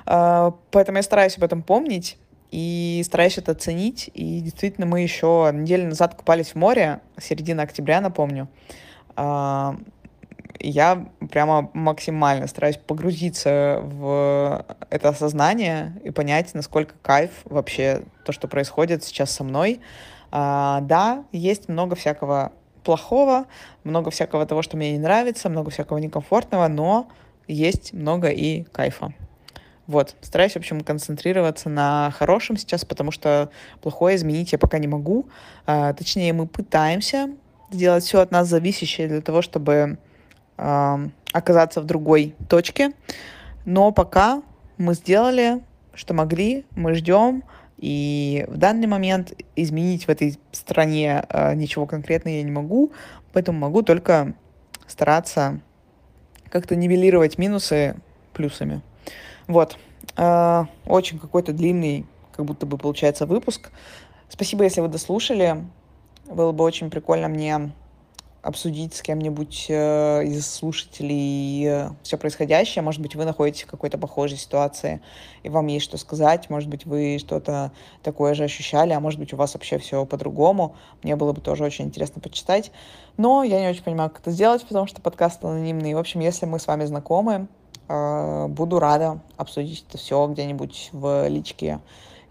А, 0.06 0.56
поэтому 0.72 0.98
я 0.98 1.04
стараюсь 1.04 1.38
об 1.38 1.44
этом 1.44 1.64
помнить 1.64 2.18
и 2.52 3.02
стараюсь 3.06 3.38
это 3.38 3.52
оценить. 3.52 4.10
И 4.14 4.40
действительно, 4.40 4.88
мы 4.88 5.02
еще 5.02 5.52
неделю 5.54 5.88
назад 5.90 6.16
купались 6.16 6.52
в 6.52 6.56
море, 6.56 7.02
середина 7.20 7.64
октября, 7.64 8.00
напомню. 8.00 8.48
А, 9.22 9.76
я 10.62 11.06
прямо 11.30 11.70
максимально 11.74 12.48
стараюсь 12.48 12.78
погрузиться 12.78 13.82
в 13.84 14.66
это 14.90 15.10
осознание 15.10 16.00
и 16.06 16.12
понять, 16.12 16.54
насколько 16.54 16.96
кайф 17.02 17.32
вообще 17.44 18.04
то, 18.24 18.32
что 18.32 18.48
происходит 18.48 19.04
сейчас 19.04 19.32
со 19.32 19.44
мной. 19.44 19.82
А, 20.32 20.80
да, 20.82 21.26
есть 21.34 21.68
много 21.68 21.96
всякого 21.96 22.54
плохого, 22.86 23.46
много 23.84 24.10
всякого 24.10 24.46
того, 24.46 24.62
что 24.62 24.78
мне 24.78 24.94
не 24.94 25.00
нравится, 25.00 25.50
много 25.50 25.70
всякого 25.70 25.98
некомфортного, 25.98 26.70
но 26.70 27.10
есть 27.46 27.92
много 27.92 28.30
и 28.30 28.64
кайфа. 28.64 29.14
Вот, 29.86 30.16
стараюсь, 30.22 30.54
в 30.54 30.58
общем, 30.58 30.80
концентрироваться 30.82 31.68
на 31.68 32.14
хорошем 32.18 32.56
сейчас, 32.56 32.86
потому 32.86 33.12
что 33.12 33.50
плохое 33.82 34.16
изменить 34.16 34.54
я 34.54 34.60
пока 34.60 34.78
не 34.78 34.88
могу. 34.88 35.28
А, 35.66 35.92
точнее, 35.92 36.32
мы 36.32 36.48
пытаемся 36.48 37.32
сделать 37.72 38.04
все 38.04 38.20
от 38.22 38.32
нас 38.32 38.48
зависящее 38.48 39.08
для 39.08 39.22
того, 39.22 39.42
чтобы 39.42 39.98
оказаться 40.58 41.80
в 41.82 41.86
другой 41.86 42.36
точке. 42.50 42.92
Но 43.66 43.92
пока 43.92 44.42
мы 44.78 44.94
сделали, 44.94 45.62
что 45.94 46.14
могли, 46.14 46.66
мы 46.72 46.96
ждем, 46.96 47.44
и 47.78 48.46
в 48.50 48.58
данный 48.58 48.88
момент 48.88 49.34
изменить 49.56 50.06
в 50.06 50.10
этой 50.10 50.38
стране 50.52 51.24
э, 51.30 51.56
ничего 51.56 51.86
конкретного 51.86 52.36
я 52.36 52.44
не 52.44 52.52
могу, 52.52 52.92
поэтому 53.32 53.60
могу 53.60 53.84
только 53.84 54.34
стараться 54.86 55.62
как-то 56.50 56.76
нивелировать 56.76 57.38
минусы 57.38 57.96
плюсами. 58.34 58.82
Вот. 59.48 59.78
Э, 60.18 60.66
очень 60.86 61.20
какой-то 61.20 61.54
длинный, 61.54 62.06
как 62.34 62.46
будто 62.46 62.66
бы 62.66 62.78
получается, 62.78 63.26
выпуск. 63.26 63.70
Спасибо, 64.28 64.66
если 64.66 64.82
вы 64.82 64.90
дослушали. 64.90 65.64
Было 66.30 66.52
бы 66.52 66.64
очень 66.64 66.92
прикольно 66.92 67.28
мне 67.28 67.72
обсудить 68.44 68.94
с 68.94 69.02
кем-нибудь 69.02 69.66
э, 69.68 70.24
из 70.26 70.48
слушателей 70.48 71.66
э, 71.68 71.90
все 72.04 72.18
происходящее. 72.18 72.84
Может 72.84 73.02
быть, 73.02 73.16
вы 73.16 73.26
находитесь 73.26 73.64
в 73.64 73.68
какой-то 73.68 73.98
похожей 73.98 74.38
ситуации, 74.38 75.02
и 75.42 75.50
вам 75.50 75.68
есть 75.68 75.86
что 75.86 75.98
сказать. 75.98 76.48
Может 76.50 76.70
быть, 76.70 76.86
вы 76.86 77.18
что-то 77.20 77.72
такое 78.04 78.36
же 78.36 78.44
ощущали, 78.44 78.94
а 78.94 79.00
может 79.00 79.20
быть, 79.20 79.34
у 79.34 79.38
вас 79.38 79.56
вообще 79.56 79.80
все 79.80 80.06
по-другому. 80.06 80.76
Мне 81.04 81.16
было 81.16 81.34
бы 81.34 81.42
тоже 81.42 81.64
очень 81.64 81.86
интересно 81.86 82.22
почитать. 82.22 82.72
Но 83.18 83.44
я 83.44 83.60
не 83.60 83.68
очень 83.68 83.84
понимаю, 83.84 84.12
как 84.12 84.22
это 84.22 84.32
сделать, 84.32 84.64
потому 84.66 84.86
что 84.86 85.02
подкаст 85.02 85.44
анонимный. 85.44 85.96
В 85.96 85.98
общем, 85.98 86.20
если 86.20 86.46
мы 86.46 86.60
с 86.60 86.68
вами 86.68 86.86
знакомы, 86.86 87.48
э, 87.88 88.48
буду 88.48 88.80
рада 88.80 89.20
обсудить 89.36 89.84
это 89.90 89.98
все 89.98 90.28
где-нибудь 90.28 90.90
в 90.94 91.28
личке 91.28 91.80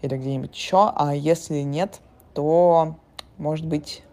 или 0.01 0.15
где-нибудь 0.15 0.55
еще. 0.55 0.91
А 0.95 1.13
если 1.13 1.59
нет, 1.63 1.99
то, 2.33 2.95
может 3.39 3.65
быть, 3.65 4.03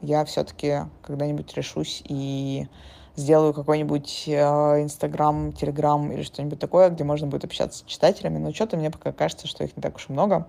я 0.00 0.24
все-таки 0.24 0.82
когда-нибудь 1.02 1.52
решусь 1.54 2.02
и 2.06 2.68
сделаю 3.16 3.52
какой-нибудь 3.54 4.24
э, 4.26 4.82
Инстаграм, 4.82 5.52
Телеграм 5.52 6.12
или 6.12 6.22
что-нибудь 6.22 6.58
такое, 6.58 6.90
где 6.90 7.04
можно 7.04 7.26
будет 7.26 7.44
общаться 7.44 7.80
с 7.80 7.82
читателями, 7.82 8.38
но 8.38 8.52
что-то 8.52 8.76
мне 8.76 8.90
пока 8.90 9.12
кажется, 9.12 9.46
что 9.46 9.64
их 9.64 9.76
не 9.76 9.82
так 9.82 9.96
уж 9.96 10.08
и 10.08 10.12
много. 10.12 10.46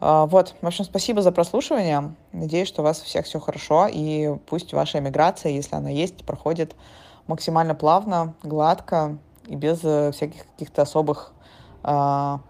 А, 0.00 0.26
вот, 0.26 0.54
в 0.60 0.66
общем, 0.66 0.84
спасибо 0.84 1.22
за 1.22 1.32
прослушивание. 1.32 2.14
Надеюсь, 2.32 2.68
что 2.68 2.82
у 2.82 2.84
вас 2.84 3.02
у 3.02 3.04
всех 3.04 3.26
все 3.26 3.40
хорошо, 3.40 3.88
и 3.90 4.36
пусть 4.46 4.72
ваша 4.72 4.98
эмиграция, 4.98 5.52
если 5.52 5.74
она 5.74 5.90
есть, 5.90 6.24
проходит 6.24 6.76
максимально 7.26 7.74
плавно, 7.74 8.34
гладко 8.42 9.18
и 9.46 9.56
без 9.56 9.80
э, 9.82 10.12
всяких 10.12 10.46
каких-то 10.46 10.82
особых 10.82 11.32
а, 11.82 12.40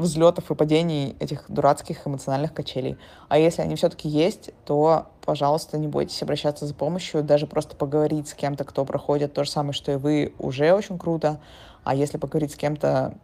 взлетов 0.00 0.50
и 0.50 0.54
падений 0.54 1.16
этих 1.20 1.44
дурацких 1.48 2.06
эмоциональных 2.06 2.52
качелей. 2.52 2.96
А 3.28 3.38
если 3.38 3.62
они 3.62 3.76
все-таки 3.76 4.08
есть, 4.08 4.50
то, 4.64 5.06
пожалуйста, 5.24 5.78
не 5.78 5.88
бойтесь 5.88 6.22
обращаться 6.22 6.66
за 6.66 6.74
помощью, 6.74 7.22
даже 7.22 7.46
просто 7.46 7.76
поговорить 7.76 8.28
с 8.28 8.34
кем-то, 8.34 8.64
кто 8.64 8.84
проходит 8.84 9.32
то 9.34 9.44
же 9.44 9.50
самое, 9.50 9.72
что 9.72 9.92
и 9.92 9.96
вы, 9.96 10.34
уже 10.38 10.72
очень 10.72 10.98
круто. 10.98 11.40
А 11.84 11.94
если 11.94 12.18
поговорить 12.18 12.52
с 12.52 12.56
кем-то, 12.56 13.14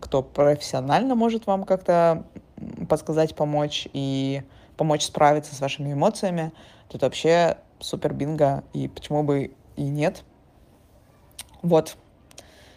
кто 0.00 0.22
профессионально 0.22 1.14
может 1.14 1.46
вам 1.46 1.64
как-то 1.64 2.24
подсказать, 2.88 3.34
помочь 3.34 3.88
и 3.92 4.42
помочь 4.76 5.04
справиться 5.04 5.54
с 5.54 5.60
вашими 5.60 5.92
эмоциями, 5.92 6.52
то 6.88 6.98
это 6.98 7.06
вообще 7.06 7.58
супер 7.80 8.12
бинго, 8.12 8.64
и 8.72 8.88
почему 8.88 9.22
бы 9.22 9.54
и 9.76 9.82
нет. 9.82 10.24
Вот. 11.62 11.96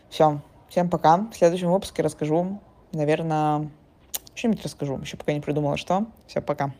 Все. 0.09 0.41
Всем 0.69 0.89
пока. 0.89 1.17
В 1.17 1.35
следующем 1.35 1.71
выпуске 1.71 2.01
расскажу 2.01 2.59
наверное, 2.91 3.69
что-нибудь 4.35 4.63
расскажу. 4.63 4.99
Еще 4.99 5.17
пока 5.17 5.33
не 5.33 5.41
придумала, 5.41 5.77
что. 5.77 6.05
Все, 6.27 6.41
пока. 6.41 6.73